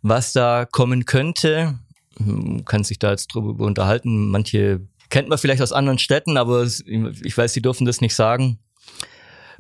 was 0.02 0.34
da 0.34 0.66
kommen 0.66 1.06
könnte. 1.06 1.80
Man 2.18 2.66
kann 2.66 2.84
sich 2.84 2.98
da 2.98 3.12
jetzt 3.12 3.28
drüber 3.28 3.66
unterhalten. 3.66 4.30
Manche 4.30 4.82
Kennt 5.10 5.30
man 5.30 5.38
vielleicht 5.38 5.62
aus 5.62 5.72
anderen 5.72 6.00
Städten, 6.00 6.38
aber 6.38 6.64
ich 6.66 7.38
weiß, 7.38 7.54
Sie 7.54 7.62
dürfen 7.62 7.86
das 7.86 8.02
nicht 8.02 8.16
sagen. 8.16 8.60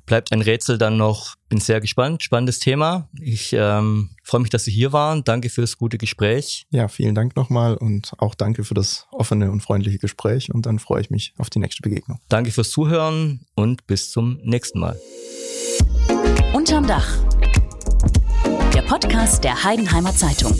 Bleibt 0.07 0.31
ein 0.31 0.41
Rätsel 0.41 0.77
dann 0.77 0.95
noch. 0.95 1.35
Bin 1.49 1.59
sehr 1.59 1.81
gespannt. 1.81 2.23
Spannendes 2.23 2.59
Thema. 2.59 3.09
Ich 3.19 3.51
ähm, 3.51 4.09
freue 4.23 4.39
mich, 4.39 4.49
dass 4.49 4.63
Sie 4.63 4.71
hier 4.71 4.93
waren. 4.93 5.25
Danke 5.25 5.49
fürs 5.49 5.77
gute 5.77 5.97
Gespräch. 5.97 6.65
Ja, 6.71 6.87
vielen 6.87 7.13
Dank 7.13 7.35
nochmal 7.35 7.75
und 7.75 8.13
auch 8.17 8.33
danke 8.33 8.63
für 8.63 8.73
das 8.73 9.05
offene 9.11 9.51
und 9.51 9.61
freundliche 9.61 9.99
Gespräch. 9.99 10.53
Und 10.53 10.65
dann 10.65 10.79
freue 10.79 11.01
ich 11.01 11.09
mich 11.09 11.33
auf 11.37 11.49
die 11.49 11.59
nächste 11.59 11.81
Begegnung. 11.81 12.19
Danke 12.29 12.51
fürs 12.51 12.71
Zuhören 12.71 13.45
und 13.53 13.85
bis 13.85 14.09
zum 14.09 14.39
nächsten 14.43 14.79
Mal. 14.79 14.97
Unterm 16.53 16.87
Dach. 16.87 17.07
Der 18.73 18.83
Podcast 18.83 19.43
der 19.43 19.61
Heidenheimer 19.61 20.15
Zeitung. 20.15 20.55